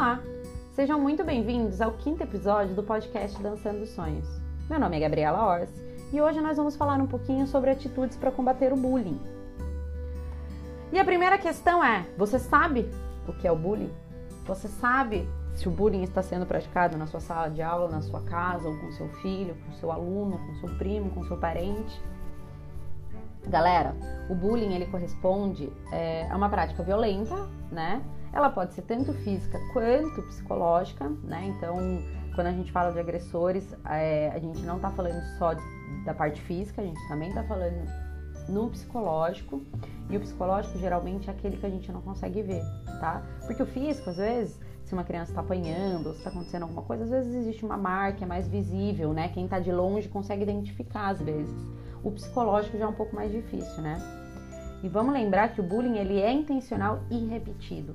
Olá, 0.00 0.18
sejam 0.72 0.98
muito 0.98 1.22
bem-vindos 1.22 1.78
ao 1.78 1.92
quinto 1.92 2.22
episódio 2.22 2.74
do 2.74 2.82
podcast 2.82 3.38
Dançando 3.42 3.84
Sonhos. 3.84 4.26
Meu 4.66 4.80
nome 4.80 4.96
é 4.96 5.00
Gabriela 5.00 5.44
Ors 5.44 5.68
e 6.10 6.18
hoje 6.18 6.40
nós 6.40 6.56
vamos 6.56 6.74
falar 6.74 6.98
um 6.98 7.06
pouquinho 7.06 7.46
sobre 7.46 7.68
atitudes 7.68 8.16
para 8.16 8.30
combater 8.30 8.72
o 8.72 8.78
bullying. 8.78 9.20
E 10.90 10.98
a 10.98 11.04
primeira 11.04 11.36
questão 11.36 11.84
é: 11.84 12.06
você 12.16 12.38
sabe 12.38 12.90
o 13.28 13.34
que 13.34 13.46
é 13.46 13.52
o 13.52 13.56
bullying? 13.56 13.92
Você 14.46 14.68
sabe 14.68 15.28
se 15.52 15.68
o 15.68 15.70
bullying 15.70 16.02
está 16.02 16.22
sendo 16.22 16.46
praticado 16.46 16.96
na 16.96 17.06
sua 17.06 17.20
sala 17.20 17.50
de 17.50 17.60
aula, 17.60 17.90
na 17.90 18.00
sua 18.00 18.22
casa, 18.22 18.66
ou 18.66 18.78
com 18.78 18.90
seu 18.92 19.10
filho, 19.20 19.54
com 19.66 19.72
seu 19.74 19.92
aluno, 19.92 20.38
com 20.38 20.54
seu 20.66 20.78
primo, 20.78 21.10
com 21.10 21.22
seu 21.24 21.36
parente? 21.36 22.02
Galera, 23.46 23.94
o 24.30 24.34
bullying 24.34 24.72
ele 24.72 24.86
corresponde 24.86 25.70
é, 25.92 26.26
a 26.30 26.36
uma 26.38 26.48
prática 26.48 26.82
violenta, 26.82 27.36
né? 27.70 28.02
Ela 28.32 28.50
pode 28.50 28.74
ser 28.74 28.82
tanto 28.82 29.12
física 29.12 29.58
quanto 29.72 30.22
psicológica, 30.22 31.08
né? 31.24 31.52
Então, 31.56 31.76
quando 32.34 32.46
a 32.46 32.52
gente 32.52 32.70
fala 32.70 32.92
de 32.92 32.98
agressores, 32.98 33.74
é, 33.84 34.30
a 34.34 34.38
gente 34.38 34.60
não 34.62 34.78
tá 34.78 34.90
falando 34.90 35.20
só 35.38 35.54
da 36.04 36.14
parte 36.14 36.40
física, 36.42 36.80
a 36.80 36.84
gente 36.84 37.08
também 37.08 37.32
tá 37.34 37.42
falando 37.44 37.88
no 38.48 38.70
psicológico. 38.70 39.62
E 40.08 40.16
o 40.16 40.20
psicológico 40.20 40.78
geralmente 40.78 41.28
é 41.28 41.32
aquele 41.32 41.56
que 41.56 41.66
a 41.66 41.70
gente 41.70 41.90
não 41.92 42.00
consegue 42.00 42.42
ver, 42.42 42.62
tá? 43.00 43.22
Porque 43.46 43.62
o 43.62 43.66
físico, 43.66 44.10
às 44.10 44.16
vezes, 44.16 44.58
se 44.84 44.92
uma 44.92 45.04
criança 45.04 45.30
está 45.30 45.40
apanhando 45.40 46.06
ou 46.06 46.12
se 46.12 46.18
está 46.18 46.30
acontecendo 46.30 46.62
alguma 46.62 46.82
coisa, 46.82 47.04
às 47.04 47.10
vezes 47.10 47.34
existe 47.34 47.64
uma 47.64 47.76
marca, 47.76 48.24
é 48.24 48.26
mais 48.26 48.48
visível, 48.48 49.12
né? 49.12 49.28
Quem 49.28 49.44
está 49.44 49.58
de 49.58 49.70
longe 49.70 50.08
consegue 50.08 50.42
identificar 50.42 51.10
às 51.10 51.20
vezes. 51.20 51.54
O 52.02 52.10
psicológico 52.10 52.76
já 52.78 52.84
é 52.84 52.88
um 52.88 52.92
pouco 52.92 53.14
mais 53.14 53.30
difícil, 53.30 53.82
né? 53.82 54.00
E 54.82 54.88
vamos 54.88 55.12
lembrar 55.12 55.52
que 55.52 55.60
o 55.60 55.64
bullying 55.64 55.98
ele 55.98 56.20
é 56.20 56.32
intencional 56.32 57.02
e 57.10 57.24
repetido. 57.26 57.94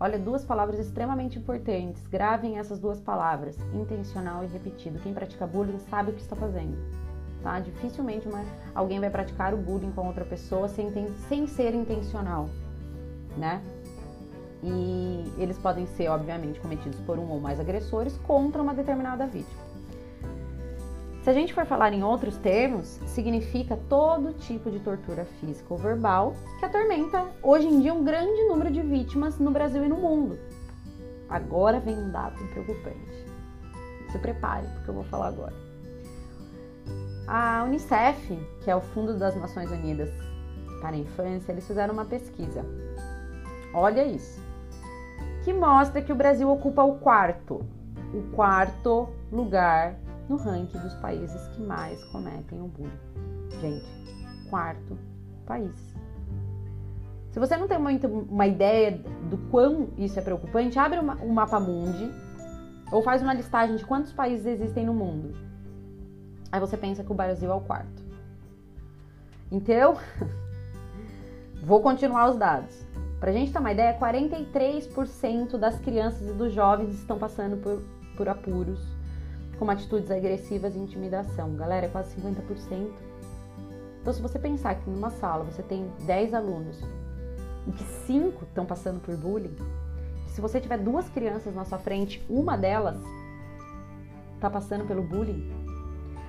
Olha, 0.00 0.18
duas 0.18 0.44
palavras 0.44 0.78
extremamente 0.78 1.38
importantes. 1.38 2.06
Gravem 2.06 2.58
essas 2.58 2.78
duas 2.78 3.00
palavras: 3.00 3.56
intencional 3.74 4.44
e 4.44 4.46
repetido. 4.46 4.98
Quem 5.00 5.12
pratica 5.12 5.46
bullying 5.46 5.78
sabe 5.90 6.10
o 6.10 6.14
que 6.14 6.20
está 6.20 6.36
fazendo. 6.36 6.76
Tá? 7.42 7.58
Dificilmente 7.60 8.28
uma, 8.28 8.44
alguém 8.74 9.00
vai 9.00 9.10
praticar 9.10 9.54
o 9.54 9.56
bullying 9.56 9.92
com 9.92 10.06
outra 10.06 10.24
pessoa 10.24 10.68
sem, 10.68 10.90
sem 11.28 11.46
ser 11.46 11.74
intencional, 11.74 12.48
né? 13.36 13.62
E 14.62 15.24
eles 15.38 15.56
podem 15.56 15.86
ser, 15.86 16.08
obviamente, 16.08 16.58
cometidos 16.58 16.98
por 17.00 17.16
um 17.16 17.28
ou 17.28 17.40
mais 17.40 17.60
agressores 17.60 18.18
contra 18.18 18.60
uma 18.60 18.74
determinada 18.74 19.24
vítima. 19.24 19.67
Se 21.28 21.32
a 21.32 21.34
gente 21.34 21.52
for 21.52 21.66
falar 21.66 21.92
em 21.92 22.02
outros 22.02 22.38
termos, 22.38 22.86
significa 23.04 23.78
todo 23.86 24.32
tipo 24.32 24.70
de 24.70 24.80
tortura 24.80 25.26
física 25.26 25.66
ou 25.68 25.76
verbal 25.76 26.32
que 26.58 26.64
atormenta 26.64 27.22
hoje 27.42 27.66
em 27.66 27.82
dia 27.82 27.92
um 27.92 28.02
grande 28.02 28.44
número 28.44 28.70
de 28.70 28.80
vítimas 28.80 29.38
no 29.38 29.50
Brasil 29.50 29.84
e 29.84 29.90
no 29.90 29.96
mundo. 29.96 30.38
Agora 31.28 31.80
vem 31.80 31.98
um 31.98 32.10
dado 32.10 32.42
preocupante. 32.48 33.26
Se 34.10 34.18
prepare, 34.18 34.66
porque 34.68 34.88
eu 34.88 34.94
vou 34.94 35.04
falar 35.04 35.26
agora. 35.26 35.52
A 37.26 37.62
Unicef, 37.62 38.34
que 38.64 38.70
é 38.70 38.74
o 38.74 38.80
Fundo 38.80 39.18
das 39.18 39.36
Nações 39.36 39.70
Unidas 39.70 40.08
para 40.80 40.96
a 40.96 40.98
Infância, 40.98 41.52
eles 41.52 41.66
fizeram 41.66 41.92
uma 41.92 42.06
pesquisa. 42.06 42.64
Olha 43.74 44.02
isso. 44.02 44.40
Que 45.44 45.52
mostra 45.52 46.00
que 46.00 46.10
o 46.10 46.16
Brasil 46.16 46.48
ocupa 46.50 46.84
o 46.84 46.94
quarto, 46.94 47.66
o 48.14 48.34
quarto 48.34 49.10
lugar 49.30 50.07
no 50.28 50.36
ranking 50.36 50.78
dos 50.78 50.94
países 50.96 51.48
que 51.48 51.62
mais 51.62 52.04
cometem 52.04 52.60
o 52.60 52.68
bullying. 52.68 52.92
Gente, 53.60 53.86
quarto 54.50 54.98
país. 55.46 55.94
Se 57.30 57.38
você 57.38 57.56
não 57.56 57.68
tem 57.68 57.78
muito 57.78 58.06
uma 58.06 58.46
ideia 58.46 58.92
do 59.30 59.38
quão 59.50 59.88
isso 59.96 60.18
é 60.18 60.22
preocupante, 60.22 60.78
abre 60.78 60.98
uma, 60.98 61.16
um 61.16 61.32
mapa 61.32 61.58
mundi 61.58 62.10
ou 62.90 63.02
faz 63.02 63.22
uma 63.22 63.34
listagem 63.34 63.76
de 63.76 63.84
quantos 63.84 64.12
países 64.12 64.46
existem 64.46 64.84
no 64.86 64.94
mundo. 64.94 65.34
Aí 66.50 66.60
você 66.60 66.76
pensa 66.76 67.04
que 67.04 67.12
o 67.12 67.14
Brasil 67.14 67.50
é 67.50 67.54
o 67.54 67.60
quarto. 67.60 68.02
Então, 69.50 69.96
vou 71.62 71.80
continuar 71.80 72.30
os 72.30 72.36
dados. 72.36 72.86
Pra 73.20 73.32
gente 73.32 73.52
ter 73.52 73.58
uma 73.58 73.72
ideia, 73.72 73.98
43% 73.98 75.58
das 75.58 75.78
crianças 75.80 76.28
e 76.28 76.32
dos 76.32 76.52
jovens 76.52 76.94
estão 76.94 77.18
passando 77.18 77.56
por, 77.56 77.82
por 78.16 78.28
apuros 78.28 78.97
como 79.58 79.70
atitudes 79.70 80.10
agressivas 80.10 80.74
e 80.74 80.78
intimidação. 80.78 81.54
Galera, 81.54 81.86
é 81.86 81.88
quase 81.88 82.14
50%. 82.16 82.90
Então, 84.00 84.12
se 84.12 84.22
você 84.22 84.38
pensar 84.38 84.76
que 84.76 84.88
numa 84.88 85.10
sala 85.10 85.44
você 85.44 85.62
tem 85.62 85.90
10 86.06 86.34
alunos 86.34 86.80
e 87.66 87.72
que 87.72 87.84
5 88.06 88.44
estão 88.44 88.64
passando 88.64 89.00
por 89.00 89.16
bullying, 89.16 89.54
se 90.28 90.40
você 90.40 90.60
tiver 90.60 90.78
duas 90.78 91.08
crianças 91.10 91.54
na 91.54 91.64
sua 91.64 91.78
frente, 91.78 92.24
uma 92.28 92.56
delas 92.56 93.02
está 94.36 94.48
passando 94.48 94.86
pelo 94.86 95.02
bullying, 95.02 95.50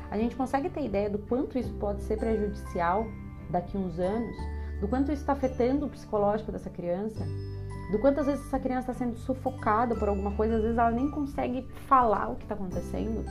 a 0.09 0.18
gente 0.18 0.35
consegue 0.35 0.69
ter 0.69 0.84
ideia 0.84 1.09
do 1.09 1.19
quanto 1.19 1.57
isso 1.57 1.72
pode 1.73 2.01
ser 2.01 2.18
prejudicial 2.18 3.06
daqui 3.50 3.78
a 3.78 3.79
uns 3.79 4.00
anos, 4.00 4.35
do 4.81 4.88
quanto 4.88 5.12
isso 5.12 5.22
está 5.22 5.34
afetando 5.34 5.85
o 5.85 5.89
psicológico 5.89 6.51
dessa 6.51 6.69
criança, 6.69 7.23
do 7.89 7.97
quanto 7.97 8.19
às 8.19 8.27
vezes 8.27 8.45
essa 8.45 8.59
criança 8.59 8.91
está 8.91 9.05
sendo 9.05 9.17
sufocada 9.17 9.95
por 9.95 10.07
alguma 10.09 10.31
coisa, 10.31 10.57
às 10.57 10.61
vezes 10.61 10.77
ela 10.77 10.91
nem 10.91 11.09
consegue 11.09 11.67
falar 11.88 12.29
o 12.29 12.35
que 12.35 12.44
está 12.44 12.53
acontecendo. 12.53 13.25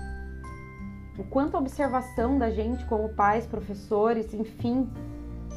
O 1.17 1.25
quanto 1.25 1.57
a 1.57 1.61
observação 1.61 2.39
da 2.39 2.51
gente 2.51 2.85
como 2.87 3.09
pais, 3.11 3.47
professores, 3.47 4.33
enfim, 4.35 4.89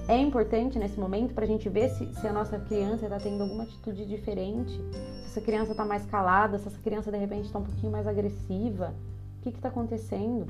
é 0.07 0.17
importante 0.17 0.78
nesse 0.78 1.00
momento 1.00 1.34
para 1.34 1.45
a 1.45 1.47
gente 1.47 1.67
ver 1.69 1.89
se, 1.89 2.13
se, 2.16 2.28
a 2.28 2.34
nossa 2.34 2.59
criança 2.59 3.06
está 3.06 3.17
tendo 3.17 3.41
alguma 3.41 3.63
atitude 3.63 4.06
diferente, 4.06 4.72
se 4.72 5.25
essa 5.25 5.41
criança 5.41 5.72
está 5.72 5.85
mais 5.85 6.06
calada, 6.06 6.57
se 6.57 6.68
essa 6.68 6.79
criança 6.79 7.12
de 7.12 7.18
repente 7.18 7.45
está 7.45 7.59
um 7.59 7.63
pouquinho 7.63 7.91
mais 7.91 8.07
agressiva, 8.07 8.94
o 9.39 9.41
que 9.41 9.50
está 9.50 9.69
acontecendo, 9.69 10.45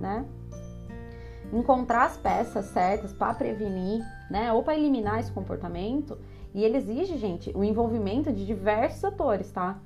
né? 0.00 0.24
Encontrar 1.52 2.04
as 2.04 2.16
peças 2.16 2.64
certas 2.66 3.12
para 3.12 3.34
prevenir, 3.34 4.02
né, 4.30 4.52
ou 4.52 4.62
para 4.62 4.76
eliminar 4.76 5.20
esse 5.20 5.30
comportamento 5.30 6.16
e 6.54 6.64
ele 6.64 6.76
exige, 6.76 7.16
gente, 7.16 7.50
o 7.54 7.64
envolvimento 7.64 8.32
de 8.32 8.44
diversos 8.44 9.04
atores, 9.04 9.50
tá? 9.50 9.78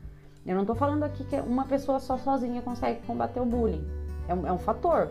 Eu 0.44 0.56
não 0.56 0.64
tô 0.64 0.74
falando 0.74 1.02
aqui 1.02 1.24
que 1.24 1.36
uma 1.40 1.64
pessoa 1.64 1.98
só 1.98 2.16
sozinha 2.18 2.62
consegue 2.62 3.00
combater 3.06 3.40
o 3.40 3.44
bullying. 3.44 3.84
É 4.28 4.34
um, 4.34 4.46
é 4.46 4.52
um 4.52 4.58
fator, 4.58 5.10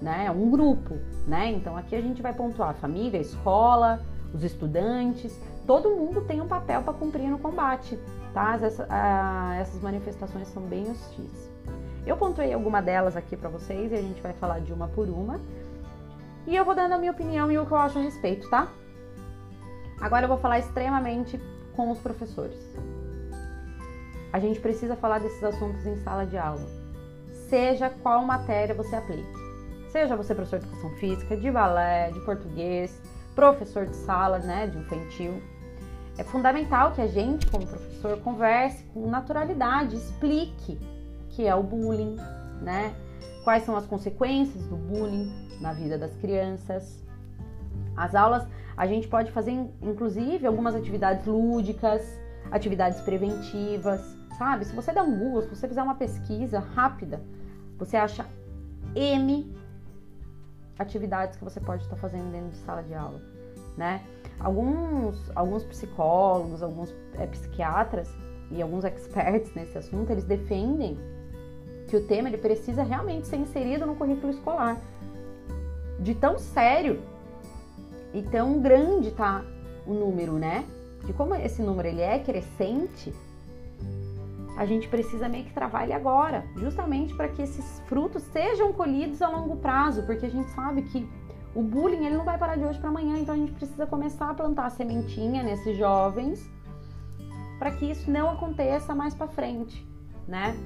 né? 0.00 0.26
É 0.26 0.30
um 0.30 0.50
grupo, 0.50 0.96
né? 1.26 1.50
Então 1.50 1.76
aqui 1.76 1.94
a 1.94 2.00
gente 2.00 2.22
vai 2.22 2.32
pontuar 2.32 2.70
a 2.70 2.74
família, 2.74 3.18
a 3.18 3.22
escola, 3.22 4.00
os 4.32 4.42
estudantes, 4.42 5.38
todo 5.66 5.90
mundo 5.90 6.22
tem 6.22 6.40
um 6.40 6.48
papel 6.48 6.82
para 6.82 6.92
cumprir 6.92 7.28
no 7.28 7.38
combate, 7.38 7.98
tá? 8.32 8.58
A, 8.88 9.56
essas 9.56 9.80
manifestações 9.80 10.48
são 10.48 10.62
bem 10.62 10.90
hostis. 10.90 11.50
Eu 12.06 12.16
pontuei 12.16 12.52
alguma 12.52 12.82
delas 12.82 13.16
aqui 13.16 13.36
para 13.36 13.48
vocês 13.48 13.90
e 13.90 13.94
a 13.94 14.02
gente 14.02 14.20
vai 14.20 14.32
falar 14.34 14.60
de 14.60 14.72
uma 14.72 14.88
por 14.88 15.08
uma. 15.08 15.40
E 16.46 16.54
eu 16.54 16.64
vou 16.64 16.74
dando 16.74 16.92
a 16.92 16.98
minha 16.98 17.12
opinião 17.12 17.50
e 17.50 17.56
o 17.56 17.64
que 17.64 17.72
eu 17.72 17.78
acho 17.78 17.98
a 17.98 18.02
respeito, 18.02 18.48
tá? 18.50 18.68
Agora 20.00 20.24
eu 20.24 20.28
vou 20.28 20.38
falar 20.38 20.58
extremamente 20.58 21.40
com 21.74 21.90
os 21.90 21.98
professores. 21.98 22.58
A 24.32 24.38
gente 24.38 24.58
precisa 24.60 24.96
falar 24.96 25.20
desses 25.20 25.42
assuntos 25.42 25.86
em 25.86 25.96
sala 26.02 26.26
de 26.26 26.36
aula. 26.36 26.66
Seja 27.48 27.88
qual 27.88 28.24
matéria 28.24 28.74
você 28.74 28.96
aplique. 28.96 29.44
Seja 29.90 30.16
você 30.16 30.34
professor 30.34 30.58
de 30.58 30.66
educação 30.66 30.90
física, 30.96 31.36
de 31.36 31.50
balé, 31.50 32.10
de 32.10 32.20
português, 32.20 33.00
professor 33.34 33.86
de 33.86 33.94
sala, 33.94 34.38
né, 34.38 34.66
de 34.66 34.78
infantil. 34.78 35.40
É 36.18 36.24
fundamental 36.24 36.92
que 36.92 37.00
a 37.00 37.06
gente, 37.06 37.48
como 37.48 37.66
professor, 37.66 38.18
converse 38.20 38.82
com 38.92 39.08
naturalidade, 39.08 39.96
explique 39.96 40.72
o 40.72 41.28
que 41.30 41.46
é 41.46 41.54
o 41.54 41.62
bullying, 41.62 42.16
né? 42.60 42.94
Quais 43.42 43.64
são 43.64 43.76
as 43.76 43.86
consequências 43.86 44.64
do 44.66 44.76
bullying 44.76 45.32
na 45.60 45.72
vida 45.72 45.98
das 45.98 46.14
crianças. 46.16 47.02
As 47.96 48.14
aulas 48.14 48.46
a 48.76 48.86
gente 48.86 49.06
pode 49.08 49.30
fazer, 49.30 49.52
inclusive, 49.80 50.46
algumas 50.46 50.74
atividades 50.74 51.26
lúdicas, 51.26 52.02
atividades 52.50 53.00
preventivas, 53.00 54.00
sabe? 54.36 54.64
Se 54.64 54.74
você 54.74 54.92
der 54.92 55.02
um 55.02 55.18
Google, 55.18 55.42
se 55.42 55.48
você 55.48 55.68
fizer 55.68 55.82
uma 55.82 55.94
pesquisa 55.94 56.58
rápida, 56.58 57.20
você 57.78 57.96
acha 57.96 58.26
N 58.94 59.54
atividades 60.78 61.36
que 61.36 61.44
você 61.44 61.60
pode 61.60 61.82
estar 61.84 61.96
fazendo 61.96 62.32
dentro 62.32 62.50
de 62.50 62.56
sala 62.58 62.82
de 62.82 62.94
aula, 62.94 63.20
né? 63.76 64.02
Alguns, 64.40 65.30
alguns 65.36 65.64
psicólogos, 65.64 66.62
alguns 66.62 66.92
é, 67.16 67.26
psiquiatras 67.26 68.12
e 68.50 68.60
alguns 68.60 68.84
experts 68.84 69.54
nesse 69.54 69.78
assunto, 69.78 70.10
eles 70.10 70.24
defendem 70.24 70.98
que 71.88 71.96
o 71.96 72.06
tema 72.06 72.28
ele 72.28 72.38
precisa 72.38 72.82
realmente 72.82 73.28
ser 73.28 73.36
inserido 73.36 73.86
no 73.86 73.94
currículo 73.94 74.32
escolar. 74.32 74.80
De 76.00 76.14
tão 76.14 76.38
sério 76.38 77.00
e 78.14 78.22
tão 78.22 78.60
grande 78.60 79.10
tá 79.10 79.44
o 79.86 79.92
número, 79.92 80.34
né? 80.34 80.64
De 81.04 81.12
como 81.12 81.34
esse 81.34 81.60
número 81.60 81.88
ele 81.88 82.00
é 82.00 82.18
crescente, 82.18 83.12
a 84.56 84.64
gente 84.64 84.88
precisa 84.88 85.28
meio 85.28 85.44
que 85.44 85.52
trabalhar 85.52 85.96
agora, 85.96 86.44
justamente 86.56 87.14
para 87.14 87.28
que 87.28 87.42
esses 87.42 87.80
frutos 87.86 88.22
sejam 88.22 88.72
colhidos 88.72 89.20
a 89.20 89.28
longo 89.28 89.56
prazo, 89.56 90.04
porque 90.04 90.26
a 90.26 90.30
gente 90.30 90.48
sabe 90.50 90.82
que 90.82 91.06
o 91.54 91.62
bullying 91.62 92.06
ele 92.06 92.16
não 92.16 92.24
vai 92.24 92.38
parar 92.38 92.56
de 92.56 92.64
hoje 92.64 92.78
para 92.78 92.88
amanhã, 92.88 93.18
então 93.18 93.34
a 93.34 93.38
gente 93.38 93.52
precisa 93.52 93.86
começar 93.86 94.30
a 94.30 94.34
plantar 94.34 94.66
a 94.66 94.70
sementinha 94.70 95.42
nesses 95.42 95.76
jovens 95.76 96.48
para 97.58 97.70
que 97.72 97.90
isso 97.90 98.10
não 98.10 98.30
aconteça 98.30 98.94
mais 98.94 99.14
para 99.14 99.28
frente, 99.28 99.86
né? 100.26 100.56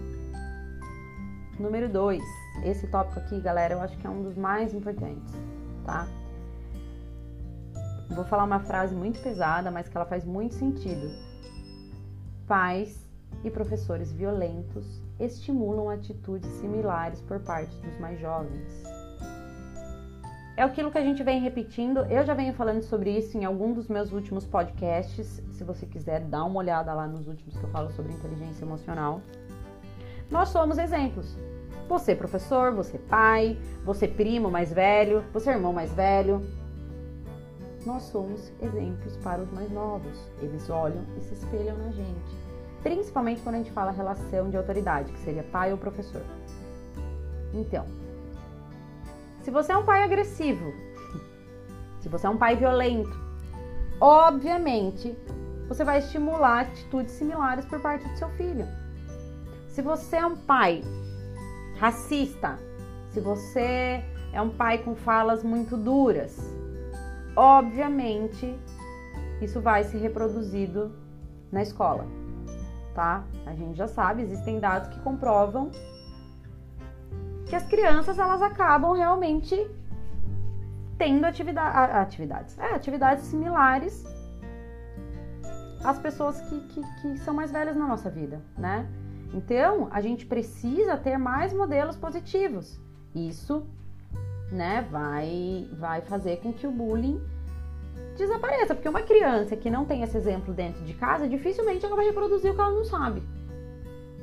Número 1.58 1.88
dois, 1.88 2.22
esse 2.64 2.86
tópico 2.86 3.18
aqui, 3.18 3.40
galera, 3.40 3.74
eu 3.74 3.80
acho 3.80 3.96
que 3.98 4.06
é 4.06 4.10
um 4.10 4.22
dos 4.22 4.36
mais 4.36 4.72
importantes, 4.72 5.34
tá? 5.84 6.06
Vou 8.10 8.24
falar 8.24 8.44
uma 8.44 8.60
frase 8.60 8.94
muito 8.94 9.20
pesada, 9.20 9.70
mas 9.70 9.88
que 9.88 9.96
ela 9.96 10.06
faz 10.06 10.24
muito 10.24 10.54
sentido. 10.54 11.10
Pais 12.46 13.06
e 13.44 13.50
professores 13.50 14.10
violentos 14.12 15.02
estimulam 15.20 15.90
atitudes 15.90 16.48
similares 16.52 17.20
por 17.20 17.40
parte 17.40 17.74
dos 17.80 17.98
mais 17.98 18.18
jovens. 18.20 18.84
É 20.56 20.62
aquilo 20.62 20.90
que 20.90 20.98
a 20.98 21.04
gente 21.04 21.22
vem 21.22 21.40
repetindo. 21.40 21.98
Eu 22.06 22.24
já 22.24 22.34
venho 22.34 22.52
falando 22.52 22.82
sobre 22.82 23.16
isso 23.16 23.38
em 23.38 23.44
algum 23.44 23.72
dos 23.72 23.86
meus 23.86 24.10
últimos 24.10 24.44
podcasts. 24.44 25.40
Se 25.52 25.62
você 25.62 25.86
quiser 25.86 26.20
dar 26.22 26.42
uma 26.44 26.58
olhada 26.58 26.92
lá 26.92 27.06
nos 27.06 27.28
últimos 27.28 27.56
que 27.56 27.62
eu 27.62 27.70
falo 27.70 27.90
sobre 27.90 28.12
inteligência 28.12 28.64
emocional. 28.64 29.20
Nós 30.28 30.48
somos 30.48 30.76
exemplos. 30.76 31.36
Você 31.88 32.14
professor, 32.14 32.72
você 32.74 32.98
pai, 32.98 33.56
você 33.84 34.08
primo 34.08 34.50
mais 34.50 34.72
velho, 34.72 35.22
você 35.32 35.50
irmão 35.50 35.72
mais 35.72 35.92
velho. 35.92 36.42
Nós 37.88 38.02
somos 38.02 38.52
exemplos 38.60 39.16
para 39.16 39.40
os 39.40 39.50
mais 39.50 39.70
novos. 39.70 40.18
Eles 40.42 40.68
olham 40.68 41.02
e 41.16 41.22
se 41.22 41.32
espelham 41.32 41.74
na 41.78 41.90
gente. 41.90 42.36
Principalmente 42.82 43.40
quando 43.40 43.54
a 43.54 43.58
gente 43.58 43.72
fala 43.72 43.90
relação 43.90 44.50
de 44.50 44.58
autoridade, 44.58 45.10
que 45.10 45.18
seria 45.20 45.42
pai 45.42 45.72
ou 45.72 45.78
professor. 45.78 46.20
Então, 47.54 47.86
se 49.42 49.50
você 49.50 49.72
é 49.72 49.76
um 49.78 49.86
pai 49.86 50.02
agressivo, 50.02 50.70
se 51.98 52.10
você 52.10 52.26
é 52.26 52.30
um 52.30 52.36
pai 52.36 52.56
violento, 52.56 53.18
obviamente 53.98 55.16
você 55.66 55.82
vai 55.82 56.00
estimular 56.00 56.66
atitudes 56.66 57.14
similares 57.14 57.64
por 57.64 57.80
parte 57.80 58.06
do 58.06 58.18
seu 58.18 58.28
filho. 58.32 58.68
Se 59.66 59.80
você 59.80 60.16
é 60.16 60.26
um 60.26 60.36
pai 60.36 60.84
racista, 61.78 62.58
se 63.12 63.18
você 63.18 64.04
é 64.30 64.42
um 64.42 64.50
pai 64.50 64.76
com 64.76 64.94
falas 64.94 65.42
muito 65.42 65.74
duras, 65.74 66.57
obviamente 67.38 68.58
isso 69.40 69.60
vai 69.60 69.84
ser 69.84 69.98
reproduzido 69.98 70.92
na 71.52 71.62
escola, 71.62 72.04
tá? 72.96 73.24
A 73.46 73.54
gente 73.54 73.78
já 73.78 73.86
sabe, 73.86 74.22
existem 74.22 74.58
dados 74.58 74.88
que 74.88 75.00
comprovam 75.00 75.70
que 77.46 77.54
as 77.54 77.62
crianças 77.62 78.18
elas 78.18 78.42
acabam 78.42 78.92
realmente 78.92 79.54
tendo 80.98 81.24
atividade, 81.24 81.92
atividades, 81.92 82.58
é, 82.58 82.74
atividades 82.74 83.24
similares 83.26 84.04
às 85.84 85.96
pessoas 86.00 86.40
que, 86.40 86.60
que, 86.62 86.82
que 87.00 87.18
são 87.18 87.32
mais 87.32 87.52
velhas 87.52 87.76
na 87.76 87.86
nossa 87.86 88.10
vida, 88.10 88.42
né? 88.58 88.84
Então, 89.32 89.86
a 89.92 90.00
gente 90.00 90.26
precisa 90.26 90.96
ter 90.96 91.16
mais 91.16 91.52
modelos 91.52 91.96
positivos. 91.96 92.80
Isso, 93.14 93.64
né, 94.50 94.86
vai, 94.90 95.68
vai 95.72 96.00
fazer 96.02 96.38
com 96.38 96.52
que 96.52 96.66
o 96.66 96.70
bullying 96.70 97.20
desapareça, 98.16 98.74
porque 98.74 98.88
uma 98.88 99.02
criança 99.02 99.56
que 99.56 99.70
não 99.70 99.84
tem 99.84 100.02
esse 100.02 100.16
exemplo 100.16 100.52
dentro 100.52 100.84
de 100.84 100.94
casa, 100.94 101.28
dificilmente 101.28 101.84
ela 101.84 101.94
vai 101.94 102.06
reproduzir 102.06 102.50
o 102.50 102.54
que 102.54 102.60
ela 102.60 102.72
não 102.72 102.84
sabe, 102.84 103.22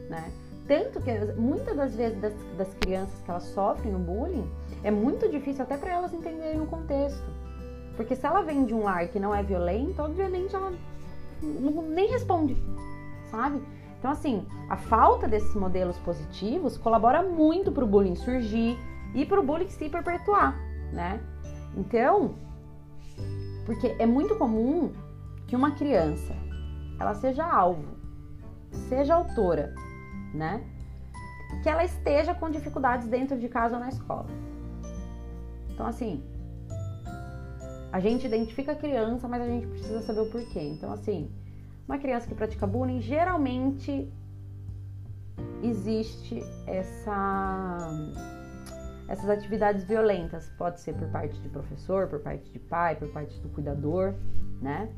né? 0.09 0.31
Tanto 0.67 0.99
que 1.01 1.11
muitas 1.37 1.77
das 1.77 1.95
vezes 1.95 2.19
das, 2.19 2.33
das 2.57 2.73
crianças 2.75 3.21
que 3.21 3.29
elas 3.29 3.43
sofrem 3.43 3.95
o 3.95 3.99
bullying, 3.99 4.49
é 4.83 4.91
muito 4.91 5.29
difícil 5.29 5.63
até 5.63 5.77
para 5.77 5.91
elas 5.91 6.13
entenderem 6.13 6.59
o 6.59 6.65
contexto. 6.65 7.23
Porque 7.95 8.15
se 8.15 8.25
ela 8.25 8.41
vem 8.41 8.65
de 8.65 8.73
um 8.73 8.83
lar 8.83 9.07
que 9.07 9.19
não 9.19 9.33
é 9.33 9.41
violento, 9.41 10.01
obviamente 10.01 10.55
ela 10.55 10.73
nem 11.41 12.09
responde, 12.09 12.57
sabe? 13.29 13.61
Então, 13.99 14.11
assim, 14.11 14.45
a 14.69 14.75
falta 14.75 15.27
desses 15.27 15.55
modelos 15.55 15.97
positivos 15.99 16.77
colabora 16.77 17.23
muito 17.23 17.71
para 17.71 17.83
o 17.83 17.87
bullying 17.87 18.15
surgir 18.15 18.77
e 19.15 19.25
para 19.25 19.39
o 19.39 19.43
bullying 19.43 19.69
se 19.69 19.89
perpetuar, 19.89 20.55
né? 20.91 21.19
Então, 21.75 22.35
porque 23.65 23.95
é 23.97 24.05
muito 24.05 24.35
comum 24.35 24.91
que 25.47 25.55
uma 25.55 25.71
criança 25.71 26.35
ela 26.99 27.15
seja 27.15 27.43
alvo, 27.43 27.95
seja 28.89 29.15
autora, 29.15 29.73
né? 30.33 30.63
Que 31.63 31.69
ela 31.69 31.83
esteja 31.83 32.35
com 32.35 32.49
dificuldades 32.49 33.07
dentro 33.07 33.39
de 33.39 33.47
casa 33.47 33.75
ou 33.75 33.79
na 33.79 33.89
escola. 33.89 34.27
Então, 35.69 35.87
assim, 35.87 36.21
a 37.91 37.99
gente 37.99 38.27
identifica 38.27 38.73
a 38.73 38.75
criança, 38.75 39.27
mas 39.27 39.41
a 39.41 39.45
gente 39.45 39.67
precisa 39.67 40.01
saber 40.01 40.21
o 40.21 40.29
porquê. 40.29 40.61
Então, 40.61 40.91
assim, 40.91 41.31
uma 41.87 41.97
criança 41.97 42.27
que 42.27 42.35
pratica 42.35 42.67
bullying, 42.67 42.99
geralmente 42.99 44.11
existe 45.63 46.43
essa 46.67 47.87
essas 49.07 49.29
atividades 49.29 49.83
violentas, 49.83 50.51
pode 50.57 50.79
ser 50.79 50.93
por 50.93 51.07
parte 51.09 51.39
de 51.39 51.49
professor, 51.49 52.07
por 52.07 52.19
parte 52.19 52.49
de 52.51 52.59
pai, 52.59 52.95
por 52.95 53.07
parte 53.09 53.39
do 53.39 53.49
cuidador, 53.49 54.13
né? 54.61 54.89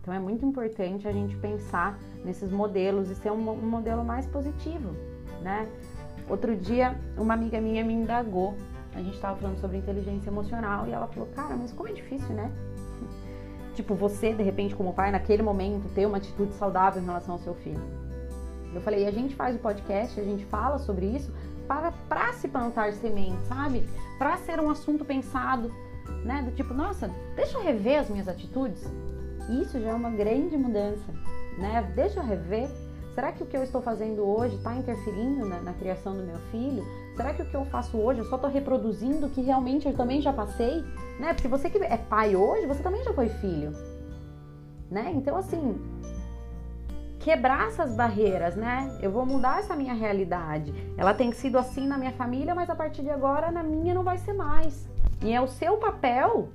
Então 0.00 0.14
é 0.14 0.20
muito 0.20 0.46
importante 0.46 1.08
a 1.08 1.12
gente 1.12 1.36
pensar 1.36 1.98
nesses 2.24 2.50
modelos 2.50 3.10
e 3.10 3.14
ser 3.16 3.32
um, 3.32 3.50
um 3.50 3.68
modelo 3.68 4.04
mais 4.04 4.26
positivo, 4.26 4.94
né? 5.42 5.68
Outro 6.28 6.56
dia, 6.56 6.96
uma 7.16 7.34
amiga 7.34 7.60
minha 7.60 7.84
me 7.84 7.92
indagou. 7.92 8.54
A 8.94 8.98
gente 8.98 9.14
estava 9.14 9.36
falando 9.36 9.58
sobre 9.58 9.76
inteligência 9.76 10.30
emocional 10.30 10.86
e 10.86 10.92
ela 10.92 11.08
falou: 11.08 11.28
Cara, 11.34 11.56
mas 11.56 11.72
como 11.72 11.88
é 11.88 11.92
difícil, 11.92 12.34
né? 12.34 12.50
tipo, 13.74 13.94
você, 13.94 14.32
de 14.32 14.44
repente, 14.44 14.76
como 14.76 14.94
pai, 14.94 15.10
naquele 15.10 15.42
momento, 15.42 15.92
ter 15.92 16.06
uma 16.06 16.18
atitude 16.18 16.52
saudável 16.54 17.02
em 17.02 17.04
relação 17.04 17.34
ao 17.34 17.40
seu 17.40 17.54
filho. 17.54 17.82
Eu 18.72 18.80
falei, 18.80 19.06
a 19.06 19.10
gente 19.10 19.34
faz 19.34 19.56
o 19.56 19.58
podcast, 19.58 20.20
a 20.20 20.24
gente 20.24 20.44
fala 20.44 20.78
sobre 20.78 21.06
isso 21.06 21.32
para, 21.66 21.92
para 22.08 22.32
se 22.34 22.48
plantar 22.48 22.92
sementes, 22.94 23.46
sabe? 23.46 23.88
Para 24.18 24.36
ser 24.38 24.60
um 24.60 24.70
assunto 24.70 25.04
pensado, 25.04 25.70
né? 26.24 26.42
Do 26.42 26.50
tipo, 26.52 26.72
nossa, 26.72 27.10
deixa 27.34 27.58
eu 27.58 27.62
rever 27.62 28.00
as 28.00 28.08
minhas 28.08 28.28
atitudes. 28.28 28.82
Isso 29.62 29.80
já 29.80 29.90
é 29.90 29.94
uma 29.94 30.10
grande 30.10 30.56
mudança, 30.56 31.12
né? 31.58 31.82
Deixa 31.94 32.20
eu 32.20 32.24
rever. 32.24 32.68
Será 33.14 33.32
que 33.32 33.42
o 33.42 33.46
que 33.46 33.56
eu 33.56 33.62
estou 33.62 33.80
fazendo 33.80 34.22
hoje 34.22 34.56
está 34.56 34.74
interferindo 34.74 35.46
na, 35.46 35.60
na, 35.60 35.72
criação 35.72 36.14
do 36.14 36.22
meu 36.22 36.36
filho? 36.50 36.84
Será 37.16 37.32
que 37.32 37.42
o 37.42 37.46
que 37.46 37.56
eu 37.56 37.64
faço 37.66 37.96
hoje 37.96 38.20
eu 38.20 38.26
só 38.26 38.36
estou 38.36 38.50
reproduzindo 38.50 39.26
o 39.26 39.30
que 39.30 39.40
realmente 39.40 39.88
eu 39.88 39.94
também 39.94 40.20
já 40.20 40.34
passei? 40.34 40.84
né? 41.18 41.32
Porque 41.32 41.48
você 41.48 41.70
que 41.70 41.78
é 41.78 41.96
pai 41.96 42.36
hoje, 42.36 42.66
você 42.66 42.82
também 42.82 43.02
já 43.04 43.12
foi 43.12 43.28
filho, 43.28 43.72
né? 44.90 45.12
Então 45.14 45.36
assim, 45.36 45.76
quebrar 47.26 47.66
essas 47.66 47.92
barreiras, 47.92 48.54
né? 48.54 48.96
Eu 49.02 49.10
vou 49.10 49.26
mudar 49.26 49.58
essa 49.58 49.74
minha 49.74 49.92
realidade. 49.92 50.72
Ela 50.96 51.12
tem 51.12 51.32
sido 51.32 51.58
assim 51.58 51.84
na 51.84 51.98
minha 51.98 52.12
família, 52.12 52.54
mas 52.54 52.70
a 52.70 52.74
partir 52.76 53.02
de 53.02 53.10
agora 53.10 53.50
na 53.50 53.64
minha 53.64 53.92
não 53.92 54.04
vai 54.04 54.16
ser 54.16 54.32
mais. 54.32 54.88
E 55.20 55.32
é 55.32 55.40
o 55.40 55.48
seu 55.48 55.76
papel 55.76 56.50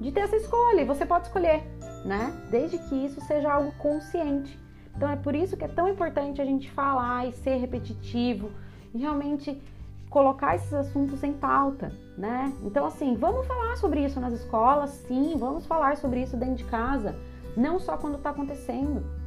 de 0.00 0.10
ter 0.10 0.20
essa 0.20 0.36
escolha. 0.36 0.80
E 0.80 0.86
você 0.86 1.04
pode 1.04 1.26
escolher, 1.26 1.62
né? 2.06 2.32
Desde 2.50 2.78
que 2.78 2.94
isso 2.94 3.20
seja 3.20 3.52
algo 3.52 3.70
consciente. 3.72 4.58
Então 4.96 5.10
é 5.10 5.16
por 5.16 5.34
isso 5.34 5.58
que 5.58 5.64
é 5.64 5.68
tão 5.68 5.86
importante 5.86 6.40
a 6.40 6.44
gente 6.46 6.70
falar 6.70 7.28
e 7.28 7.32
ser 7.32 7.56
repetitivo 7.56 8.50
e 8.94 8.98
realmente 9.00 9.60
colocar 10.08 10.56
esses 10.56 10.72
assuntos 10.72 11.22
em 11.22 11.34
pauta, 11.34 11.92
né? 12.16 12.50
Então, 12.62 12.86
assim, 12.86 13.14
vamos 13.14 13.46
falar 13.46 13.76
sobre 13.76 14.02
isso 14.02 14.18
nas 14.18 14.32
escolas, 14.32 14.88
sim, 15.06 15.36
vamos 15.38 15.66
falar 15.66 15.98
sobre 15.98 16.22
isso 16.22 16.34
dentro 16.34 16.54
de 16.54 16.64
casa, 16.64 17.14
não 17.54 17.78
só 17.78 17.98
quando 17.98 18.16
está 18.16 18.30
acontecendo, 18.30 19.17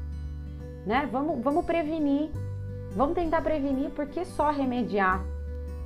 né? 0.85 1.07
Vamos, 1.11 1.43
vamos 1.43 1.65
prevenir, 1.65 2.29
vamos 2.95 3.15
tentar 3.15 3.41
prevenir, 3.41 3.89
porque 3.91 4.25
só 4.25 4.51
remediar, 4.51 5.23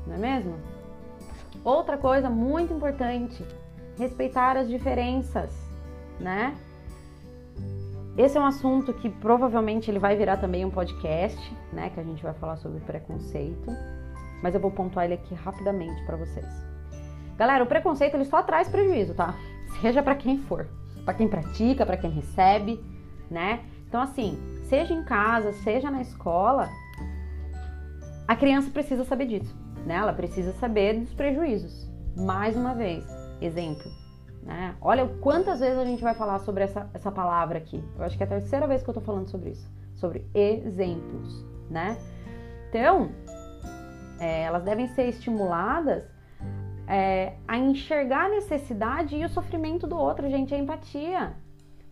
não 0.05 0.15
é 0.15 0.17
mesmo? 0.17 0.55
Outra 1.63 1.97
coisa 1.97 2.29
muito 2.29 2.73
importante, 2.73 3.43
respeitar 3.97 4.57
as 4.57 4.67
diferenças, 4.67 5.51
né? 6.19 6.55
Esse 8.17 8.37
é 8.37 8.41
um 8.41 8.45
assunto 8.45 8.93
que 8.93 9.09
provavelmente 9.09 9.91
ele 9.91 9.99
vai 9.99 10.15
virar 10.15 10.37
também 10.37 10.63
um 10.63 10.71
podcast, 10.71 11.53
né? 11.73 11.89
Que 11.89 11.99
a 11.99 12.03
gente 12.03 12.23
vai 12.23 12.33
falar 12.33 12.55
sobre 12.57 12.79
preconceito 12.79 13.71
mas 14.45 14.53
eu 14.53 14.61
vou 14.61 14.69
pontuar 14.69 15.05
ele 15.05 15.15
aqui 15.15 15.33
rapidamente 15.33 16.03
para 16.05 16.15
vocês. 16.17 16.45
Galera, 17.35 17.63
o 17.63 17.67
preconceito 17.67 18.13
ele 18.13 18.25
só 18.25 18.43
traz 18.43 18.67
prejuízo, 18.67 19.15
tá? 19.15 19.33
Seja 19.81 20.03
para 20.03 20.15
quem 20.15 20.37
for, 20.37 20.67
para 21.03 21.15
quem 21.15 21.27
pratica, 21.27 21.83
para 21.83 21.97
quem 21.97 22.11
recebe, 22.11 22.79
né? 23.29 23.65
Então 23.95 24.03
assim, 24.03 24.37
seja 24.67 24.93
em 24.93 25.05
casa, 25.05 25.53
seja 25.53 25.89
na 25.89 26.01
escola, 26.01 26.69
a 28.27 28.35
criança 28.35 28.69
precisa 28.69 29.05
saber 29.05 29.25
disso, 29.25 29.57
né? 29.85 29.95
Ela 29.95 30.11
precisa 30.11 30.51
saber 30.51 30.99
dos 30.99 31.13
prejuízos. 31.13 31.89
Mais 32.13 32.57
uma 32.57 32.75
vez, 32.75 33.05
exemplo, 33.39 33.89
né? 34.43 34.75
Olha 34.81 35.07
quantas 35.21 35.61
vezes 35.61 35.77
a 35.77 35.85
gente 35.85 36.03
vai 36.03 36.13
falar 36.13 36.39
sobre 36.39 36.65
essa, 36.65 36.89
essa 36.93 37.09
palavra 37.09 37.57
aqui. 37.57 37.81
Eu 37.97 38.03
acho 38.03 38.17
que 38.17 38.23
é 38.23 38.25
a 38.25 38.29
terceira 38.29 38.67
vez 38.67 38.83
que 38.83 38.89
eu 38.89 38.93
tô 38.93 38.99
falando 38.99 39.29
sobre 39.29 39.51
isso, 39.51 39.65
sobre 39.93 40.29
exemplos, 40.33 41.45
né? 41.69 41.97
Então, 42.67 43.11
é, 44.19 44.41
elas 44.41 44.63
devem 44.63 44.89
ser 44.89 45.07
estimuladas 45.07 46.03
é, 46.85 47.35
a 47.47 47.57
enxergar 47.57 48.25
a 48.25 48.29
necessidade 48.29 49.15
e 49.15 49.23
o 49.23 49.29
sofrimento 49.29 49.87
do 49.87 49.95
outro, 49.95 50.29
gente, 50.29 50.53
a 50.53 50.57
empatia. 50.57 51.44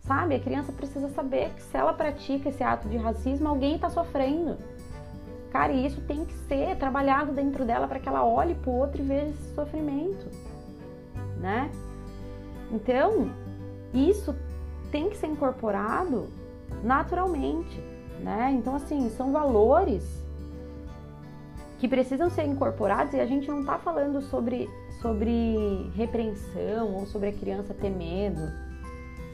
Sabe? 0.06 0.34
A 0.34 0.40
criança 0.40 0.70
precisa 0.70 1.08
saber 1.08 1.50
que 1.54 1.62
se 1.62 1.76
ela 1.76 1.92
pratica 1.92 2.50
esse 2.50 2.62
ato 2.62 2.88
de 2.88 2.96
racismo, 2.96 3.48
alguém 3.48 3.76
está 3.76 3.88
sofrendo. 3.88 4.58
Cara, 5.50 5.72
e 5.72 5.86
isso 5.86 6.00
tem 6.02 6.24
que 6.24 6.34
ser 6.48 6.76
trabalhado 6.76 7.32
dentro 7.32 7.64
dela 7.64 7.86
para 7.88 7.98
que 7.98 8.08
ela 8.08 8.24
olhe 8.24 8.54
para 8.54 8.70
o 8.70 8.76
outro 8.76 9.00
e 9.00 9.04
veja 9.04 9.28
esse 9.28 9.54
sofrimento, 9.54 10.28
né? 11.40 11.70
Então, 12.70 13.30
isso 13.94 14.34
tem 14.90 15.08
que 15.08 15.16
ser 15.16 15.28
incorporado 15.28 16.28
naturalmente, 16.82 17.80
né? 18.20 18.52
Então, 18.58 18.74
assim, 18.74 19.08
são 19.10 19.32
valores 19.32 20.04
que 21.78 21.88
precisam 21.88 22.28
ser 22.28 22.44
incorporados 22.44 23.14
e 23.14 23.20
a 23.20 23.26
gente 23.26 23.48
não 23.48 23.60
está 23.60 23.78
falando 23.78 24.20
sobre, 24.22 24.68
sobre 25.00 25.90
repreensão 25.94 26.94
ou 26.94 27.06
sobre 27.06 27.28
a 27.28 27.32
criança 27.32 27.72
ter 27.72 27.90
medo, 27.90 28.42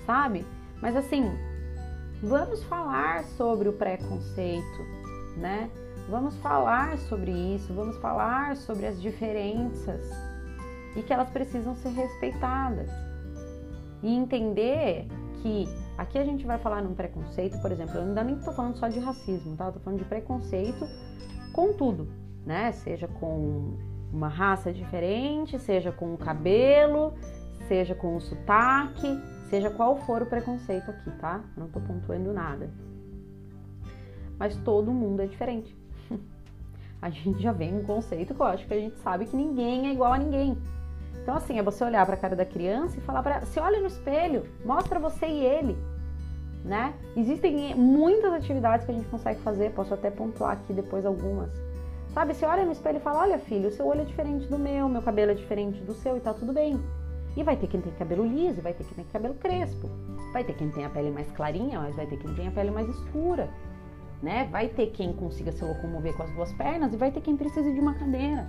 sabe? 0.05 0.45
Mas 0.81 0.97
assim, 0.97 1.31
vamos 2.23 2.63
falar 2.65 3.25
sobre 3.25 3.69
o 3.69 3.73
preconceito, 3.73 4.87
né? 5.37 5.71
Vamos 6.09 6.37
falar 6.39 6.99
sobre 6.99 7.31
isso, 7.31 7.73
vamos 7.73 7.97
falar 7.99 8.57
sobre 8.57 8.87
as 8.87 9.01
diferenças 9.01 10.11
e 10.97 11.03
que 11.03 11.13
elas 11.13 11.31
precisam 11.31 11.75
ser 11.77 11.91
respeitadas. 11.91 12.91
E 14.03 14.13
entender 14.15 15.07
que 15.43 15.69
aqui 15.97 16.19
a 16.19 16.25
gente 16.25 16.45
vai 16.47 16.59
falar 16.59 16.83
num 16.83 16.95
preconceito, 16.95 17.61
por 17.61 17.71
exemplo, 17.71 17.97
eu 17.97 18.03
ainda 18.03 18.25
nem 18.25 18.37
estou 18.37 18.53
falando 18.55 18.77
só 18.77 18.89
de 18.89 18.99
racismo, 18.99 19.57
tá? 19.57 19.67
Eu 19.67 19.73
tô 19.73 19.81
falando 19.81 19.99
de 19.99 20.05
preconceito 20.05 20.87
com 21.53 21.73
tudo, 21.73 22.09
né? 22.45 22.73
Seja 22.73 23.07
com 23.07 23.77
uma 24.13 24.29
raça 24.29 24.73
diferente, 24.73 25.59
seja 25.59 25.93
com 25.93 26.15
o 26.15 26.19
cabelo, 26.19 27.15
seja 27.69 27.95
com 27.95 28.17
o 28.17 28.21
sotaque, 28.21 29.07
seja 29.51 29.69
qual 29.69 29.97
for 29.97 30.23
o 30.23 30.27
preconceito 30.27 30.91
aqui, 30.91 31.11
tá? 31.19 31.43
Não 31.57 31.69
tô 31.69 31.81
pontuando 31.81 32.33
nada. 32.33 32.71
Mas 34.39 34.57
todo 34.59 34.93
mundo 34.93 35.21
é 35.21 35.27
diferente. 35.27 35.77
a 37.03 37.11
gente 37.11 37.43
já 37.43 37.53
vem 37.53 37.77
um 37.77 37.83
conceito 37.83 38.33
que 38.33 38.41
eu 38.41 38.47
acho 38.47 38.67
que 38.67 38.73
a 38.73 38.79
gente 38.79 38.97
sabe 39.01 39.27
que 39.27 39.37
ninguém 39.37 39.89
é 39.89 39.93
igual 39.93 40.13
a 40.13 40.19
ninguém. 40.19 40.57
Então, 41.23 41.35
assim, 41.35 41.59
é 41.59 41.63
você 41.63 41.85
olhar 41.85 42.07
para 42.07 42.15
a 42.15 42.19
cara 42.19 42.37
da 42.37 42.47
criança 42.47 42.97
e 42.97 43.01
falar 43.01 43.23
para 43.23 43.37
ela: 43.37 43.47
se 43.47 43.59
olha 43.59 43.81
no 43.81 43.87
espelho, 43.87 44.47
mostra 44.65 44.99
você 44.99 45.27
e 45.27 45.45
ele, 45.45 45.77
né? 46.65 46.95
Existem 47.17 47.75
muitas 47.75 48.33
atividades 48.33 48.87
que 48.87 48.93
a 48.93 48.95
gente 48.95 49.09
consegue 49.09 49.41
fazer, 49.43 49.73
posso 49.73 49.93
até 49.93 50.11
pontuar 50.11 50.53
aqui 50.53 50.73
depois 50.73 51.05
algumas. 51.05 51.51
Sabe, 52.15 52.35
você 52.35 52.47
olha 52.47 52.65
no 52.65 52.73
espelho 52.73 52.99
e 52.99 53.01
fala: 53.01 53.21
olha, 53.21 53.39
filho, 53.39 53.69
o 53.69 53.73
seu 53.73 53.87
olho 53.87 54.03
é 54.03 54.05
diferente 54.05 54.47
do 54.47 54.59
meu, 54.59 54.89
meu 54.89 55.03
cabelo 55.03 55.33
é 55.33 55.35
diferente 55.35 55.81
do 55.83 55.93
seu 55.93 56.17
e 56.17 56.21
tá 56.21 56.33
tudo 56.33 56.53
bem. 56.53 56.81
E 57.37 57.43
vai 57.43 57.57
ter 57.57 57.67
quem 57.69 57.81
tem 57.81 57.93
cabelo 57.93 58.27
liso, 58.27 58.61
vai 58.61 58.73
ter 58.73 58.85
quem 58.85 58.97
tem 58.97 59.05
cabelo 59.13 59.35
crespo. 59.35 59.89
Vai 60.33 60.45
ter 60.45 60.55
quem 60.55 60.71
tem 60.71 60.85
a 60.85 60.91
pele 60.91 61.11
mais 61.11 61.31
clarinha, 61.33 61.81
mas 61.81 61.95
vai 61.95 62.07
ter 62.07 62.17
quem 62.17 62.35
tem 62.35 62.49
a 62.49 62.51
pele 62.51 62.71
mais 62.71 62.89
escura. 62.89 63.49
Né? 64.23 64.49
Vai 64.51 64.69
ter 64.69 64.89
quem 64.89 65.13
consiga 65.13 65.51
se 65.53 65.65
locomover 65.65 66.15
com 66.17 66.23
as 66.23 66.31
duas 66.33 66.53
pernas 66.53 66.93
e 66.93 66.97
vai 66.97 67.11
ter 67.11 67.21
quem 67.21 67.37
precise 67.37 67.73
de 67.73 67.81
uma 67.81 67.95
cadeira. 67.95 68.47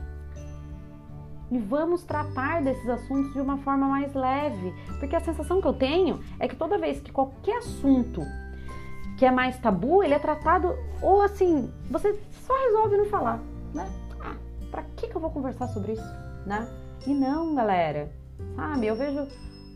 E 1.49 1.57
vamos 1.57 2.03
tratar 2.03 2.61
desses 2.61 2.87
assuntos 2.87 3.33
de 3.33 3.41
uma 3.41 3.57
forma 3.57 3.85
mais 3.87 4.13
leve, 4.13 4.73
porque 4.99 5.15
a 5.15 5.19
sensação 5.19 5.61
que 5.61 5.67
eu 5.67 5.73
tenho 5.73 6.21
é 6.39 6.47
que 6.47 6.55
toda 6.55 6.77
vez 6.77 7.01
que 7.01 7.11
qualquer 7.11 7.57
assunto 7.57 8.21
que 9.17 9.25
é 9.25 9.31
mais 9.31 9.57
tabu, 9.59 10.01
ele 10.01 10.13
é 10.13 10.19
tratado 10.19 10.73
ou 11.01 11.21
assim, 11.21 11.69
você 11.89 12.17
só 12.47 12.53
resolve 12.67 12.97
não 12.97 13.05
falar, 13.05 13.39
né? 13.73 13.87
Ah, 14.21 14.35
pra 14.71 14.83
que, 14.95 15.07
que 15.07 15.15
eu 15.15 15.21
vou 15.21 15.29
conversar 15.29 15.67
sobre 15.67 15.91
isso, 15.91 16.15
né? 16.45 16.67
E 17.05 17.13
não, 17.13 17.53
galera, 17.53 18.09
sabe? 18.55 18.87
Eu 18.87 18.95
vejo 18.95 19.27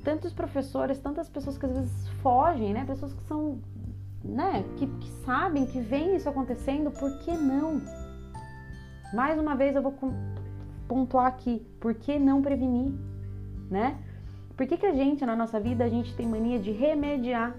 tantos 0.03 0.33
professores, 0.33 0.99
tantas 0.99 1.27
pessoas 1.27 1.57
que 1.57 1.65
às 1.65 1.71
vezes 1.71 2.07
fogem, 2.21 2.73
né? 2.73 2.85
Pessoas 2.85 3.13
que 3.13 3.23
são, 3.23 3.59
né? 4.23 4.63
Que, 4.77 4.87
que 4.87 5.09
sabem, 5.25 5.65
que 5.65 5.79
veem 5.79 6.15
isso 6.15 6.29
acontecendo, 6.29 6.91
por 6.91 7.17
que 7.19 7.31
não? 7.31 7.81
Mais 9.13 9.39
uma 9.39 9.55
vez 9.55 9.75
eu 9.75 9.81
vou 9.81 9.95
pontuar 10.87 11.25
aqui, 11.25 11.65
por 11.79 11.93
que 11.95 12.19
não 12.19 12.41
prevenir, 12.41 12.91
né? 13.69 13.97
Por 14.55 14.65
que, 14.65 14.77
que 14.77 14.85
a 14.85 14.93
gente, 14.93 15.25
na 15.25 15.35
nossa 15.35 15.59
vida, 15.59 15.83
a 15.83 15.89
gente 15.89 16.15
tem 16.15 16.25
mania 16.25 16.59
de 16.59 16.71
remediar? 16.71 17.53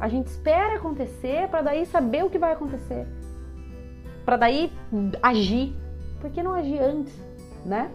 A 0.00 0.08
gente 0.08 0.26
espera 0.26 0.76
acontecer 0.76 1.48
para 1.48 1.62
daí 1.62 1.86
saber 1.86 2.24
o 2.24 2.30
que 2.30 2.38
vai 2.38 2.52
acontecer. 2.52 3.06
Para 4.24 4.36
daí 4.36 4.72
agir. 5.22 5.76
Por 6.20 6.30
que 6.30 6.42
não 6.42 6.54
agir 6.54 6.80
antes, 6.80 7.14
né? 7.64 7.90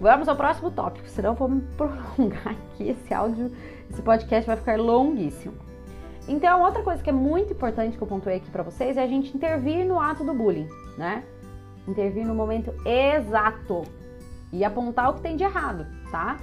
Vamos 0.00 0.28
ao 0.28 0.36
próximo 0.36 0.70
tópico, 0.70 1.08
senão 1.08 1.34
vou 1.34 1.48
me 1.48 1.60
prolongar 1.76 2.46
aqui 2.46 2.90
esse 2.90 3.12
áudio, 3.12 3.50
esse 3.90 4.00
podcast 4.00 4.46
vai 4.46 4.56
ficar 4.56 4.78
longuíssimo. 4.78 5.54
Então, 6.28 6.62
outra 6.62 6.82
coisa 6.82 7.02
que 7.02 7.10
é 7.10 7.12
muito 7.12 7.52
importante 7.52 7.96
que 7.96 8.02
eu 8.02 8.06
pontuei 8.06 8.36
aqui 8.36 8.48
para 8.48 8.62
vocês 8.62 8.96
é 8.96 9.02
a 9.02 9.08
gente 9.08 9.34
intervir 9.34 9.84
no 9.84 9.98
ato 9.98 10.22
do 10.22 10.32
bullying, 10.32 10.68
né? 10.96 11.24
Intervir 11.88 12.24
no 12.24 12.34
momento 12.34 12.72
exato 12.86 13.82
e 14.52 14.64
apontar 14.64 15.10
o 15.10 15.14
que 15.14 15.22
tem 15.22 15.36
de 15.36 15.42
errado, 15.42 15.84
tá? 16.12 16.36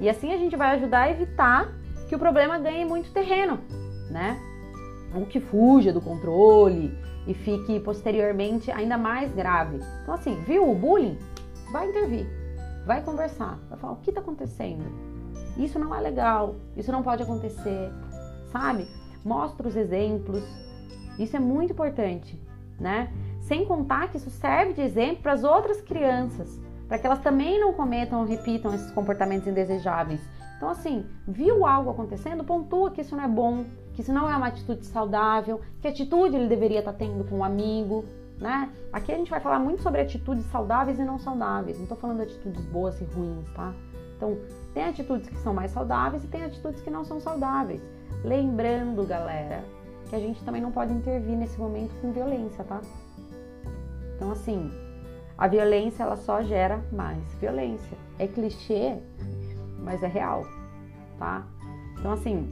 E 0.00 0.08
assim 0.08 0.32
a 0.32 0.38
gente 0.38 0.56
vai 0.56 0.76
ajudar 0.76 1.02
a 1.02 1.10
evitar 1.10 1.70
que 2.08 2.16
o 2.16 2.18
problema 2.18 2.58
ganhe 2.58 2.84
muito 2.86 3.12
terreno, 3.12 3.58
né? 4.10 4.40
Ou 5.14 5.26
que 5.26 5.38
fuja 5.38 5.92
do 5.92 6.00
controle 6.00 6.96
e 7.26 7.34
fique 7.34 7.78
posteriormente 7.80 8.70
ainda 8.70 8.96
mais 8.96 9.34
grave. 9.34 9.80
Então, 10.02 10.14
assim, 10.14 10.40
viu 10.46 10.70
o 10.70 10.74
bullying? 10.74 11.18
Vai 11.72 11.88
intervir 11.88 12.41
Vai 12.86 13.02
conversar, 13.02 13.58
vai 13.68 13.78
falar 13.78 13.92
o 13.92 13.96
que 13.96 14.10
está 14.10 14.20
acontecendo. 14.20 14.84
Isso 15.56 15.78
não 15.78 15.94
é 15.94 16.00
legal, 16.00 16.56
isso 16.76 16.90
não 16.90 17.02
pode 17.02 17.22
acontecer, 17.22 17.92
sabe? 18.50 18.88
Mostra 19.24 19.68
os 19.68 19.76
exemplos. 19.76 20.42
Isso 21.18 21.36
é 21.36 21.40
muito 21.40 21.72
importante, 21.72 22.40
né? 22.80 23.12
Sem 23.40 23.64
contar 23.64 24.08
que 24.08 24.16
isso 24.16 24.30
serve 24.30 24.72
de 24.72 24.80
exemplo 24.80 25.22
para 25.22 25.32
as 25.32 25.44
outras 25.44 25.80
crianças, 25.80 26.58
para 26.88 26.98
que 26.98 27.06
elas 27.06 27.20
também 27.20 27.60
não 27.60 27.72
cometam 27.72 28.20
ou 28.20 28.26
repitam 28.26 28.74
esses 28.74 28.90
comportamentos 28.90 29.46
indesejáveis. 29.46 30.20
Então, 30.56 30.70
assim, 30.70 31.04
viu 31.26 31.66
algo 31.66 31.90
acontecendo, 31.90 32.44
pontua 32.44 32.90
que 32.90 33.00
isso 33.00 33.16
não 33.16 33.24
é 33.24 33.28
bom, 33.28 33.64
que 33.94 34.00
isso 34.00 34.12
não 34.12 34.30
é 34.30 34.36
uma 34.36 34.46
atitude 34.46 34.86
saudável, 34.86 35.60
que 35.80 35.88
atitude 35.88 36.36
ele 36.36 36.48
deveria 36.48 36.78
estar 36.78 36.92
tá 36.92 36.98
tendo 36.98 37.24
com 37.24 37.38
um 37.38 37.44
amigo, 37.44 38.04
né? 38.42 38.72
Aqui 38.92 39.12
a 39.12 39.16
gente 39.16 39.30
vai 39.30 39.38
falar 39.38 39.60
muito 39.60 39.82
sobre 39.82 40.00
atitudes 40.00 40.44
saudáveis 40.46 40.98
e 40.98 41.04
não 41.04 41.16
saudáveis. 41.16 41.76
Não 41.76 41.84
estou 41.84 41.96
falando 41.96 42.18
de 42.18 42.24
atitudes 42.24 42.64
boas 42.66 43.00
e 43.00 43.04
ruins, 43.04 43.48
tá? 43.54 43.72
Então, 44.16 44.36
tem 44.74 44.84
atitudes 44.84 45.28
que 45.28 45.38
são 45.38 45.54
mais 45.54 45.70
saudáveis 45.70 46.24
e 46.24 46.26
tem 46.26 46.44
atitudes 46.44 46.80
que 46.80 46.90
não 46.90 47.04
são 47.04 47.20
saudáveis. 47.20 47.80
Lembrando, 48.24 49.06
galera, 49.06 49.64
que 50.10 50.16
a 50.16 50.18
gente 50.18 50.44
também 50.44 50.60
não 50.60 50.72
pode 50.72 50.92
intervir 50.92 51.36
nesse 51.36 51.56
momento 51.56 51.94
com 52.00 52.10
violência, 52.10 52.64
tá? 52.64 52.80
Então, 54.16 54.32
assim, 54.32 54.70
a 55.38 55.46
violência 55.46 56.02
ela 56.02 56.16
só 56.16 56.42
gera 56.42 56.82
mais 56.90 57.22
violência. 57.40 57.96
É 58.18 58.26
clichê, 58.26 58.98
mas 59.78 60.02
é 60.02 60.08
real, 60.08 60.44
tá? 61.16 61.46
Então, 61.96 62.12
assim, 62.12 62.50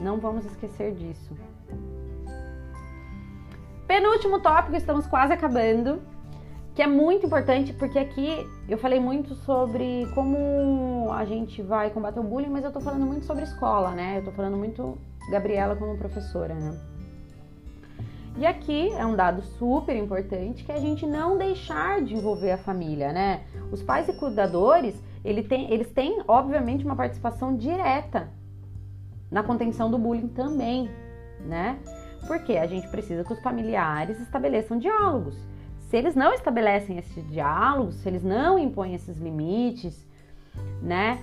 não 0.00 0.18
vamos 0.18 0.44
esquecer 0.46 0.94
disso. 0.94 1.32
Penúltimo 3.88 4.38
tópico, 4.40 4.76
estamos 4.76 5.06
quase 5.06 5.32
acabando, 5.32 6.02
que 6.74 6.82
é 6.82 6.86
muito 6.86 7.24
importante 7.24 7.72
porque 7.72 7.98
aqui 7.98 8.46
eu 8.68 8.76
falei 8.76 9.00
muito 9.00 9.34
sobre 9.34 10.06
como 10.14 11.10
a 11.10 11.24
gente 11.24 11.62
vai 11.62 11.88
combater 11.88 12.20
o 12.20 12.22
bullying, 12.22 12.50
mas 12.50 12.64
eu 12.64 12.70
tô 12.70 12.82
falando 12.82 13.06
muito 13.06 13.24
sobre 13.24 13.44
escola, 13.44 13.92
né? 13.92 14.18
Eu 14.18 14.26
tô 14.26 14.32
falando 14.32 14.58
muito 14.58 14.98
Gabriela 15.30 15.74
como 15.74 15.96
professora, 15.96 16.54
né? 16.54 16.78
E 18.36 18.44
aqui 18.44 18.92
é 18.92 19.06
um 19.06 19.16
dado 19.16 19.40
super 19.40 19.96
importante 19.96 20.64
que 20.64 20.70
é 20.70 20.74
a 20.74 20.80
gente 20.80 21.06
não 21.06 21.38
deixar 21.38 22.02
de 22.02 22.14
envolver 22.14 22.52
a 22.52 22.58
família, 22.58 23.10
né? 23.10 23.44
Os 23.72 23.82
pais 23.82 24.06
e 24.06 24.12
cuidadores, 24.12 25.02
ele 25.24 25.42
tem, 25.42 25.72
eles 25.72 25.90
têm, 25.90 26.22
obviamente, 26.28 26.84
uma 26.84 26.94
participação 26.94 27.56
direta 27.56 28.28
na 29.30 29.42
contenção 29.42 29.90
do 29.90 29.96
bullying 29.96 30.28
também, 30.28 30.90
né? 31.40 31.78
Porque 32.26 32.56
a 32.56 32.66
gente 32.66 32.88
precisa 32.88 33.24
que 33.24 33.32
os 33.32 33.40
familiares 33.40 34.20
estabeleçam 34.20 34.78
diálogos. 34.78 35.36
Se 35.88 35.96
eles 35.96 36.14
não 36.14 36.32
estabelecem 36.34 36.98
esse 36.98 37.22
diálogo, 37.22 37.92
se 37.92 38.08
eles 38.08 38.22
não 38.22 38.58
impõem 38.58 38.94
esses 38.94 39.16
limites, 39.16 40.06
né? 40.82 41.18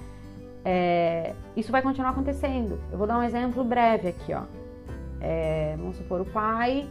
É, 0.63 1.35
isso 1.55 1.71
vai 1.71 1.83
continuar 1.83 2.09
acontecendo. 2.09 2.79
Eu 2.91 2.97
vou 2.97 3.05
dar 3.05 3.19
um 3.19 3.23
exemplo 3.23 3.63
breve 3.63 4.07
aqui, 4.09 4.33
ó. 4.33 4.43
É, 5.21 5.75
vamos 5.77 5.97
supor, 5.97 6.21
o 6.21 6.25
pai 6.25 6.89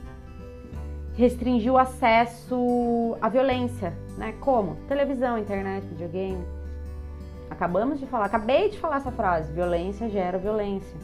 restringiu 1.16 1.75
o 1.75 1.78
acesso 1.78 3.16
à 3.20 3.28
violência, 3.28 3.92
né? 4.16 4.34
Como? 4.40 4.76
Televisão, 4.88 5.38
internet, 5.38 5.84
videogame. 5.87 6.44
Acabamos 7.50 8.00
de 8.00 8.06
falar, 8.06 8.26
acabei 8.26 8.68
de 8.68 8.78
falar 8.78 8.96
essa 8.96 9.12
frase: 9.12 9.52
violência 9.52 10.08
gera 10.08 10.38
violência, 10.38 10.96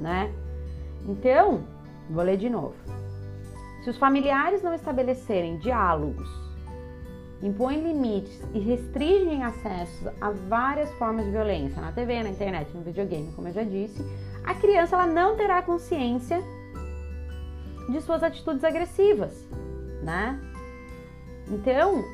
né? 0.00 0.32
Então, 1.06 1.60
Vou 2.10 2.24
ler 2.24 2.36
de 2.36 2.50
novo. 2.50 2.74
Se 3.84 3.90
os 3.90 3.96
familiares 3.96 4.62
não 4.62 4.74
estabelecerem 4.74 5.58
diálogos 5.58 6.28
impõem 7.40 7.82
limites 7.82 8.42
e 8.52 8.58
restringem 8.58 9.42
acessos 9.42 10.08
a 10.20 10.30
várias 10.30 10.90
formas 10.94 11.24
de 11.24 11.30
violência, 11.30 11.80
na 11.80 11.92
TV, 11.92 12.22
na 12.22 12.28
internet, 12.28 12.70
no 12.76 12.82
videogame, 12.82 13.32
como 13.32 13.48
eu 13.48 13.52
já 13.52 13.62
disse, 13.62 14.04
a 14.44 14.54
criança 14.54 14.96
ela 14.96 15.06
não 15.06 15.36
terá 15.36 15.62
consciência 15.62 16.42
de 17.88 18.00
suas 18.02 18.22
atitudes 18.22 18.62
agressivas, 18.64 19.46
né? 20.02 20.38
Então, 21.48 22.04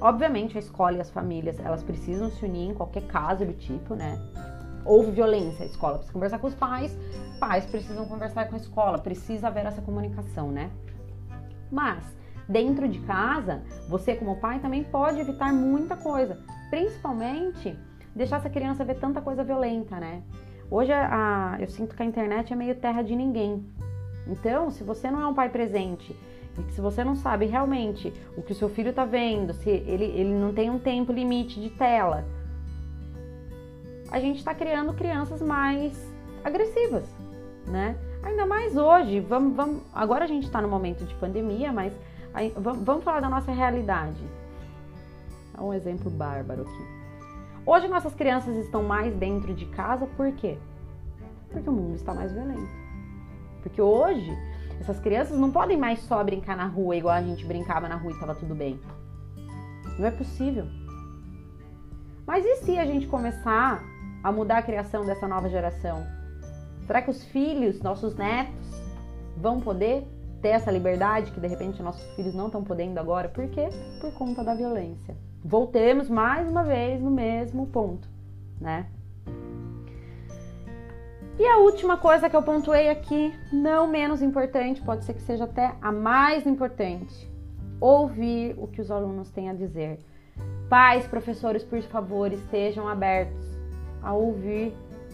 obviamente 0.00 0.56
a 0.56 0.60
escola 0.60 0.96
e 0.96 1.00
as 1.00 1.10
famílias, 1.10 1.58
elas 1.60 1.82
precisam 1.82 2.30
se 2.30 2.44
unir 2.44 2.70
em 2.70 2.74
qualquer 2.74 3.06
caso 3.08 3.44
do 3.44 3.52
tipo, 3.52 3.94
né? 3.94 4.18
Houve 4.86 5.10
violência, 5.10 5.64
a 5.64 5.66
escola 5.66 5.94
precisa 5.94 6.12
conversar 6.12 6.38
com 6.38 6.46
os 6.46 6.54
pais, 6.54 6.96
pais 7.42 7.66
precisam 7.66 8.06
conversar 8.06 8.48
com 8.48 8.54
a 8.54 8.58
escola, 8.58 8.98
precisa 8.98 9.48
haver 9.48 9.66
essa 9.66 9.82
comunicação, 9.82 10.52
né? 10.52 10.70
Mas 11.72 12.16
dentro 12.48 12.86
de 12.86 13.00
casa, 13.00 13.64
você 13.88 14.14
como 14.14 14.36
pai 14.36 14.60
também 14.60 14.84
pode 14.84 15.18
evitar 15.18 15.52
muita 15.52 15.96
coisa, 15.96 16.38
principalmente 16.70 17.76
deixar 18.14 18.36
essa 18.36 18.48
criança 18.48 18.84
ver 18.84 18.94
tanta 18.94 19.20
coisa 19.20 19.42
violenta, 19.42 19.98
né? 19.98 20.22
Hoje 20.70 20.92
a, 20.92 21.56
eu 21.58 21.66
sinto 21.66 21.96
que 21.96 22.02
a 22.04 22.06
internet 22.06 22.52
é 22.52 22.56
meio 22.56 22.76
terra 22.76 23.02
de 23.02 23.16
ninguém. 23.16 23.66
Então, 24.28 24.70
se 24.70 24.84
você 24.84 25.10
não 25.10 25.20
é 25.20 25.26
um 25.26 25.34
pai 25.34 25.48
presente 25.48 26.16
e 26.56 26.72
se 26.72 26.80
você 26.80 27.02
não 27.02 27.16
sabe 27.16 27.46
realmente 27.46 28.12
o 28.36 28.42
que 28.42 28.52
o 28.52 28.54
seu 28.54 28.68
filho 28.68 28.90
está 28.90 29.04
vendo, 29.04 29.52
se 29.52 29.68
ele, 29.68 30.04
ele 30.04 30.32
não 30.32 30.54
tem 30.54 30.70
um 30.70 30.78
tempo 30.78 31.12
limite 31.12 31.60
de 31.60 31.70
tela, 31.70 32.24
a 34.12 34.20
gente 34.20 34.38
está 34.38 34.54
criando 34.54 34.94
crianças 34.94 35.42
mais 35.42 35.92
agressivas, 36.44 37.21
né? 37.66 37.96
Ainda 38.22 38.46
mais 38.46 38.76
hoje, 38.76 39.20
vamos, 39.20 39.56
vamos, 39.56 39.82
agora 39.92 40.24
a 40.24 40.28
gente 40.28 40.44
está 40.44 40.60
no 40.60 40.68
momento 40.68 41.04
de 41.04 41.14
pandemia, 41.16 41.72
mas 41.72 41.92
aí, 42.32 42.52
vamos, 42.56 42.84
vamos 42.84 43.04
falar 43.04 43.20
da 43.20 43.28
nossa 43.28 43.52
realidade. 43.52 44.22
É 45.56 45.60
um 45.60 45.74
exemplo 45.74 46.10
bárbaro 46.10 46.62
aqui. 46.62 47.02
Hoje 47.64 47.88
nossas 47.88 48.14
crianças 48.14 48.56
estão 48.56 48.82
mais 48.82 49.14
dentro 49.14 49.54
de 49.54 49.66
casa, 49.66 50.06
por 50.16 50.32
quê? 50.32 50.58
Porque 51.50 51.68
o 51.68 51.72
mundo 51.72 51.96
está 51.96 52.14
mais 52.14 52.32
violento. 52.32 52.70
Porque 53.62 53.80
hoje 53.80 54.36
essas 54.80 54.98
crianças 54.98 55.38
não 55.38 55.50
podem 55.50 55.76
mais 55.76 56.00
só 56.00 56.22
brincar 56.24 56.56
na 56.56 56.66
rua 56.66 56.96
igual 56.96 57.14
a 57.14 57.22
gente 57.22 57.44
brincava 57.44 57.88
na 57.88 57.94
rua 57.94 58.10
e 58.10 58.14
estava 58.14 58.34
tudo 58.34 58.54
bem. 58.54 58.80
Não 59.98 60.06
é 60.06 60.10
possível. 60.10 60.66
Mas 62.26 62.44
e 62.44 62.56
se 62.56 62.78
a 62.78 62.84
gente 62.84 63.06
começar 63.06 63.82
a 64.22 64.32
mudar 64.32 64.58
a 64.58 64.62
criação 64.62 65.04
dessa 65.04 65.28
nova 65.28 65.48
geração? 65.48 66.04
Será 66.86 67.02
que 67.02 67.10
os 67.10 67.24
filhos, 67.24 67.80
nossos 67.80 68.14
netos, 68.14 68.70
vão 69.36 69.60
poder 69.60 70.06
ter 70.40 70.48
essa 70.48 70.70
liberdade 70.70 71.30
que 71.30 71.40
de 71.40 71.46
repente 71.46 71.82
nossos 71.82 72.04
filhos 72.14 72.34
não 72.34 72.46
estão 72.46 72.64
podendo 72.64 72.98
agora? 72.98 73.28
Por 73.28 73.48
quê? 73.48 73.68
Por 74.00 74.12
conta 74.14 74.42
da 74.42 74.54
violência. 74.54 75.16
Voltemos 75.44 76.08
mais 76.08 76.48
uma 76.48 76.64
vez 76.64 77.00
no 77.00 77.10
mesmo 77.10 77.66
ponto, 77.66 78.08
né? 78.60 78.86
E 81.38 81.46
a 81.46 81.56
última 81.58 81.96
coisa 81.96 82.28
que 82.28 82.36
eu 82.36 82.42
pontuei 82.42 82.90
aqui, 82.90 83.34
não 83.52 83.86
menos 83.86 84.20
importante, 84.20 84.82
pode 84.82 85.04
ser 85.04 85.14
que 85.14 85.22
seja 85.22 85.44
até 85.44 85.74
a 85.80 85.90
mais 85.90 86.46
importante, 86.46 87.28
ouvir 87.80 88.54
o 88.58 88.68
que 88.68 88.80
os 88.80 88.90
alunos 88.90 89.30
têm 89.30 89.48
a 89.48 89.54
dizer. 89.54 89.98
Pais, 90.68 91.06
professores, 91.06 91.64
por 91.64 91.80
favor, 91.82 92.32
estejam 92.32 92.86
abertos 92.86 93.44
a 94.02 94.12
ouvir. 94.12 94.72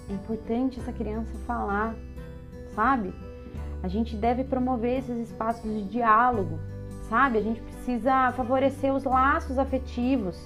É 0.08 0.12
importante 0.12 0.80
essa 0.80 0.92
criança 0.92 1.32
falar, 1.46 1.94
sabe? 2.74 3.14
A 3.82 3.88
gente 3.88 4.16
deve 4.16 4.42
promover 4.42 4.98
esses 4.98 5.28
espaços 5.28 5.62
de 5.62 5.84
diálogo, 5.84 6.58
sabe? 7.08 7.38
A 7.38 7.42
gente 7.42 7.60
precisa 7.60 8.32
favorecer 8.32 8.92
os 8.92 9.04
laços 9.04 9.58
afetivos, 9.58 10.36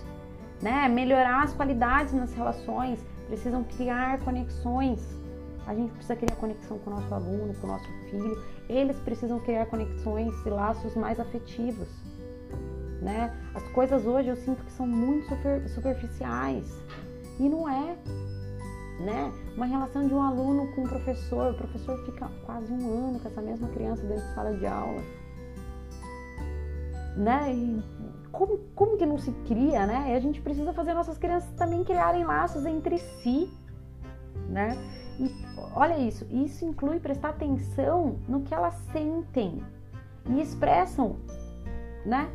né? 0.61 0.89
Melhorar 0.89 1.45
as 1.45 1.55
qualidades 1.55 2.13
nas 2.13 2.33
relações, 2.35 3.05
precisam 3.27 3.65
criar 3.65 4.19
conexões. 4.21 5.01
A 5.67 5.75
gente 5.75 5.93
precisa 5.93 6.17
criar 6.17 6.37
conexão 6.37 6.79
com 6.79 6.91
o 6.91 6.95
nosso 6.95 7.15
aluno, 7.15 7.55
com 7.55 7.67
o 7.67 7.71
nosso 7.71 7.89
filho. 8.11 8.37
Eles 8.69 8.99
precisam 8.99 9.39
criar 9.41 9.67
conexões 9.67 10.35
e 10.45 10.51
laços 10.51 10.95
mais 10.95 11.19
afetivos, 11.21 11.89
né? 13.01 13.33
As 13.55 13.63
coisas 13.69 14.05
hoje 14.07 14.29
eu 14.29 14.37
sinto 14.37 14.63
que 14.65 14.73
são 14.73 14.87
muito 14.87 15.29
super, 15.29 15.69
superficiais 15.69 16.67
e 17.39 17.49
não 17.49 17.69
é, 17.69 17.97
né? 19.03 19.33
Uma 19.57 19.67
relação 19.67 20.07
de 20.07 20.15
um 20.15 20.23
aluno 20.23 20.73
com 20.75 20.83
um 20.83 20.89
professor, 20.89 21.53
o 21.53 21.57
professor 21.57 21.99
fica 22.05 22.31
quase 22.47 22.73
um 22.73 23.09
ano 23.09 23.21
com 23.21 23.29
essa 23.29 23.43
mesma 23.43 23.69
criança 23.69 24.03
dentro 24.07 24.27
de 24.27 24.35
sala 24.35 24.55
de 24.55 24.67
aula, 24.67 25.03
né? 27.17 27.53
E 27.53 27.83
como, 28.31 28.59
como 28.75 28.97
que 28.97 29.05
não 29.05 29.19
se 29.19 29.33
cria, 29.47 29.87
né? 29.87 30.13
E 30.13 30.15
a 30.15 30.21
gente 30.21 30.41
precisa 30.41 30.73
fazer 30.73 30.95
nossas 30.95 31.19
crianças 31.19 31.51
também 31.55 31.85
criarem 31.85 32.25
laços 32.25 32.65
entre 32.65 32.99
si, 32.99 33.51
né? 34.49 34.77
E 35.19 35.31
olha 35.75 35.99
isso, 35.99 36.27
isso 36.31 36.65
inclui 36.65 36.99
prestar 36.99 37.31
atenção 37.31 38.19
no 38.29 38.43
que 38.43 38.55
elas 38.55 38.75
sentem 38.93 39.63
e 40.27 40.41
expressam, 40.41 41.17
né? 42.07 42.31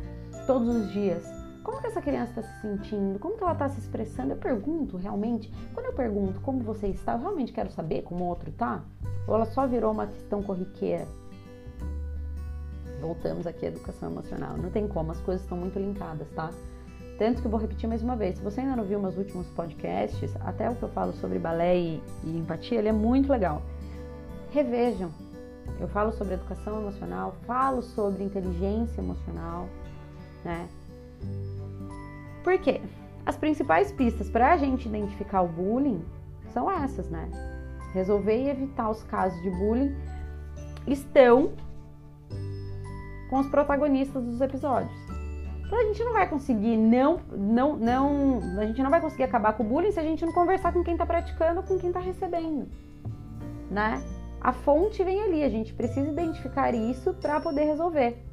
Todos 0.46 0.68
os 0.68 0.92
dias. 0.92 1.37
Como 1.68 1.82
que 1.82 1.86
essa 1.86 2.00
criança 2.00 2.40
está 2.40 2.42
se 2.42 2.62
sentindo? 2.62 3.18
Como 3.18 3.36
que 3.36 3.42
ela 3.42 3.52
está 3.52 3.68
se 3.68 3.78
expressando? 3.78 4.32
Eu 4.32 4.38
pergunto 4.38 4.96
realmente. 4.96 5.52
Quando 5.74 5.84
eu 5.84 5.92
pergunto 5.92 6.40
como 6.40 6.60
você 6.60 6.86
está, 6.86 7.12
eu 7.12 7.18
realmente 7.18 7.52
quero 7.52 7.70
saber 7.70 8.00
como 8.04 8.24
o 8.24 8.28
outro 8.28 8.50
tá? 8.52 8.82
Ou 9.26 9.34
ela 9.34 9.44
só 9.44 9.66
virou 9.66 9.92
uma 9.92 10.06
questão 10.06 10.42
corriqueira? 10.42 11.06
Voltamos 13.02 13.46
aqui 13.46 13.66
à 13.66 13.68
educação 13.68 14.10
emocional. 14.10 14.56
Não 14.56 14.70
tem 14.70 14.88
como, 14.88 15.12
as 15.12 15.20
coisas 15.20 15.42
estão 15.42 15.58
muito 15.58 15.78
linkadas, 15.78 16.26
tá? 16.30 16.50
Tanto 17.18 17.42
que 17.42 17.46
eu 17.46 17.50
vou 17.50 17.60
repetir 17.60 17.86
mais 17.86 18.02
uma 18.02 18.16
vez. 18.16 18.36
Se 18.36 18.42
você 18.42 18.62
ainda 18.62 18.74
não 18.74 18.84
viu 18.84 18.98
meus 18.98 19.18
últimos 19.18 19.46
podcasts, 19.48 20.34
até 20.40 20.70
o 20.70 20.74
que 20.74 20.84
eu 20.84 20.88
falo 20.88 21.12
sobre 21.12 21.38
balé 21.38 21.76
e, 21.76 22.02
e 22.24 22.38
empatia, 22.38 22.78
ele 22.78 22.88
é 22.88 22.92
muito 22.92 23.30
legal. 23.30 23.60
Revejam. 24.52 25.10
Eu 25.78 25.88
falo 25.88 26.12
sobre 26.12 26.32
educação 26.32 26.80
emocional, 26.80 27.36
falo 27.46 27.82
sobre 27.82 28.24
inteligência 28.24 29.02
emocional, 29.02 29.68
né? 30.42 30.66
Por 32.48 32.58
quê? 32.60 32.80
As 33.26 33.36
principais 33.36 33.92
pistas 33.92 34.30
para 34.30 34.54
a 34.54 34.56
gente 34.56 34.88
identificar 34.88 35.42
o 35.42 35.48
bullying 35.48 36.02
são 36.50 36.70
essas, 36.70 37.06
né? 37.10 37.28
Resolver 37.92 38.42
e 38.42 38.48
evitar 38.48 38.88
os 38.88 39.02
casos 39.02 39.38
de 39.42 39.50
bullying 39.50 39.94
estão 40.86 41.52
com 43.28 43.38
os 43.38 43.46
protagonistas 43.48 44.24
dos 44.24 44.40
episódios. 44.40 44.90
Então 45.66 45.78
a 45.78 45.82
gente 45.88 46.02
não 46.02 46.14
vai 46.14 46.26
conseguir 46.26 46.78
não, 46.78 47.20
não, 47.30 47.76
não, 47.76 48.40
a 48.58 48.64
gente 48.64 48.82
não 48.82 48.88
vai 48.88 49.02
conseguir 49.02 49.24
acabar 49.24 49.52
com 49.52 49.62
o 49.62 49.66
bullying 49.66 49.92
se 49.92 50.00
a 50.00 50.02
gente 50.02 50.24
não 50.24 50.32
conversar 50.32 50.72
com 50.72 50.82
quem 50.82 50.94
está 50.94 51.04
praticando 51.04 51.62
com 51.62 51.78
quem 51.78 51.90
está 51.90 52.00
recebendo, 52.00 52.66
né? 53.70 54.02
A 54.40 54.54
fonte 54.54 55.04
vem 55.04 55.20
ali, 55.20 55.42
a 55.42 55.50
gente 55.50 55.74
precisa 55.74 56.08
identificar 56.08 56.74
isso 56.74 57.12
para 57.12 57.42
poder 57.42 57.64
resolver. 57.64 58.24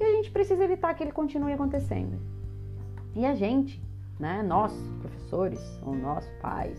E 0.00 0.02
a 0.02 0.12
gente 0.16 0.32
precisa 0.32 0.64
evitar 0.64 0.92
que 0.94 1.04
ele 1.04 1.12
continue 1.12 1.52
acontecendo. 1.52 2.39
E 3.14 3.26
a 3.26 3.34
gente, 3.34 3.82
né, 4.18 4.42
nós, 4.42 4.72
professores, 5.00 5.60
ou 5.82 5.94
nós, 5.94 6.28
pais, 6.40 6.78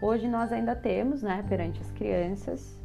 hoje 0.00 0.28
nós 0.28 0.52
ainda 0.52 0.76
temos, 0.76 1.22
né, 1.22 1.44
perante 1.48 1.80
as 1.80 1.90
crianças, 1.90 2.76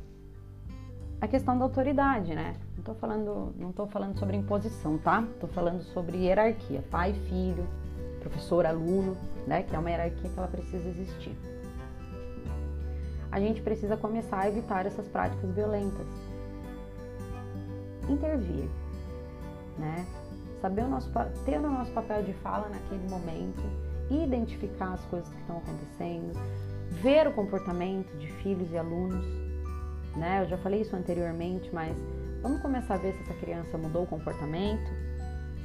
a 1.22 1.28
questão 1.28 1.56
da 1.56 1.64
autoridade, 1.64 2.34
né? 2.34 2.56
Não 2.76 2.84
tô 2.84 2.96
falando, 2.96 3.54
não 3.56 3.72
tô 3.72 3.86
falando 3.86 4.18
sobre 4.18 4.36
imposição, 4.36 4.98
tá? 4.98 5.24
Tô 5.40 5.48
falando 5.48 5.84
sobre 5.84 6.18
hierarquia, 6.18 6.84
pai, 6.90 7.14
filho, 7.14 7.68
professor, 8.20 8.66
aluno, 8.66 9.16
né? 9.46 9.62
Que 9.62 9.76
é 9.76 9.80
uma 9.80 9.92
hierarquia 9.92 10.30
que 10.32 10.38
ela 10.38 10.48
precisa 10.48 10.90
existir. 10.90 11.38
A 13.32 13.40
gente 13.40 13.62
precisa 13.62 13.96
começar 13.96 14.40
a 14.40 14.48
evitar 14.50 14.88
essas 14.88 15.08
práticas 15.08 15.48
violentas. 15.52 16.08
Intervir, 18.10 18.68
né? 19.78 20.04
Saber 20.62 20.84
o 20.84 20.90
nosso, 20.90 21.10
ter 21.46 21.58
o 21.58 21.70
nosso 21.70 21.92
papel 21.92 22.24
de 22.24 22.34
fala 22.34 22.70
naquele 22.70 23.10
momento, 23.10 23.62
identificar 24.10 24.94
as 24.94 25.04
coisas 25.06 25.28
que 25.30 25.40
estão 25.40 25.58
acontecendo, 25.58 26.34
ver 27.02 27.28
o 27.28 27.34
comportamento 27.34 28.16
de 28.18 28.28
filhos 28.44 28.72
e 28.72 28.78
alunos, 28.78 29.26
né? 30.16 30.44
Eu 30.44 30.50
já 30.50 30.58
falei 30.58 30.82
isso 30.82 30.96
anteriormente, 30.96 31.70
mas 31.74 31.96
vamos 32.42 32.62
começar 32.62 32.96
a 32.96 32.98
ver 32.98 33.14
se 33.14 33.24
essa 33.24 33.34
criança 33.36 33.78
mudou 33.78 34.04
o 34.04 34.08
comportamento. 34.08 34.92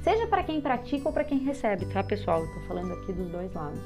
Seja 0.03 0.25
para 0.27 0.43
quem 0.43 0.61
pratica 0.61 1.07
ou 1.07 1.13
para 1.13 1.23
quem 1.23 1.39
recebe, 1.39 1.85
tá, 1.87 2.03
pessoal? 2.03 2.41
Eu 2.41 2.53
tô 2.53 2.59
falando 2.61 2.93
aqui 2.93 3.13
dos 3.13 3.29
dois 3.29 3.53
lados. 3.53 3.81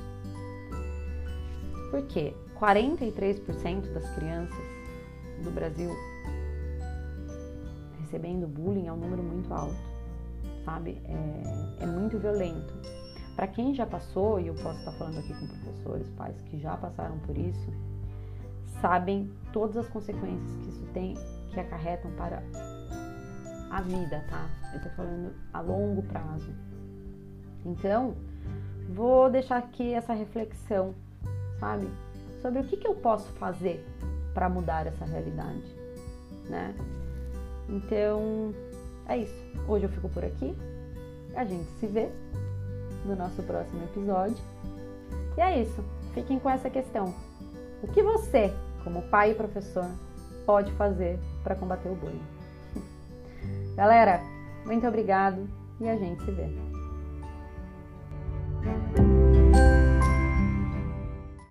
Por 1.90 2.04
quê? 2.08 2.34
43% 2.58 3.92
das 3.92 4.08
crianças 4.16 4.64
do 5.44 5.52
Brasil 5.52 5.92
recebendo 8.12 8.46
bullying 8.46 8.88
é 8.88 8.94
um 8.94 8.98
número 8.98 9.24
muito 9.24 9.52
alto, 9.54 9.91
sabe? 10.64 11.02
É, 11.06 11.84
é 11.84 11.86
muito 11.86 12.18
violento. 12.18 12.74
Para 13.36 13.48
quem 13.48 13.74
já 13.74 13.86
passou, 13.86 14.40
e 14.40 14.48
eu 14.48 14.54
posso 14.56 14.80
estar 14.80 14.92
falando 14.94 15.20
aqui 15.20 15.34
com 15.34 15.48
professores, 15.48 16.10
pais 16.12 16.40
que 16.42 16.60
já 16.60 16.76
passaram 16.78 17.18
por 17.20 17.38
isso, 17.38 17.72
sabem 18.82 19.32
todas 19.54 19.78
as 19.78 19.88
consequências 19.88 20.58
que 20.58 20.70
isso 20.70 20.86
tem, 20.94 21.16
que 21.50 21.60
acarretam 21.60 22.12
para 22.12 22.44
a 23.70 23.82
vida, 23.82 24.24
tá? 24.30 24.50
Eu 24.74 24.82
tô 24.82 24.90
falando 24.90 25.34
a 25.54 25.62
longo 25.62 26.04
prazo. 26.04 26.54
Então, 27.66 28.16
vou 28.90 29.30
deixar 29.30 29.58
aqui 29.58 29.94
essa 29.94 30.14
reflexão, 30.14 30.94
sabe? 31.60 31.88
Sobre 32.42 32.60
o 32.60 32.64
que, 32.64 32.76
que 32.76 32.88
eu 32.88 32.96
posso 32.96 33.32
fazer 33.34 33.86
para 34.34 34.50
mudar 34.50 34.88
essa 34.88 35.06
realidade, 35.06 35.76
né? 36.50 36.76
Então, 37.70 38.54
é 39.08 39.18
isso. 39.18 39.36
Hoje 39.68 39.86
eu 39.86 39.90
fico 39.90 40.10
por 40.10 40.24
aqui. 40.24 40.56
A 41.36 41.44
gente 41.46 41.70
se 41.80 41.88
vê 41.88 42.10
no 43.06 43.16
nosso 43.16 43.42
próximo 43.44 43.84
episódio. 43.84 44.38
E 45.38 45.42
é 45.42 45.62
isso. 45.62 45.84
Fiquem 46.14 46.40
com 46.40 46.50
essa 46.50 46.70
questão. 46.70 47.14
O 47.82 47.88
que 47.88 48.04
você, 48.04 48.54
como 48.84 49.02
pai 49.04 49.32
e 49.32 49.36
professor, 49.36 49.90
pode 50.46 50.72
fazer 50.74 51.20
para 51.44 51.56
combater 51.56 51.90
o 51.90 51.96
bullying? 51.96 52.22
Galera, 53.76 54.22
muito 54.66 54.86
obrigado 54.88 55.48
e 55.80 55.88
a 55.88 55.96
gente 55.96 56.24
se 56.24 56.32
vê. 56.32 56.50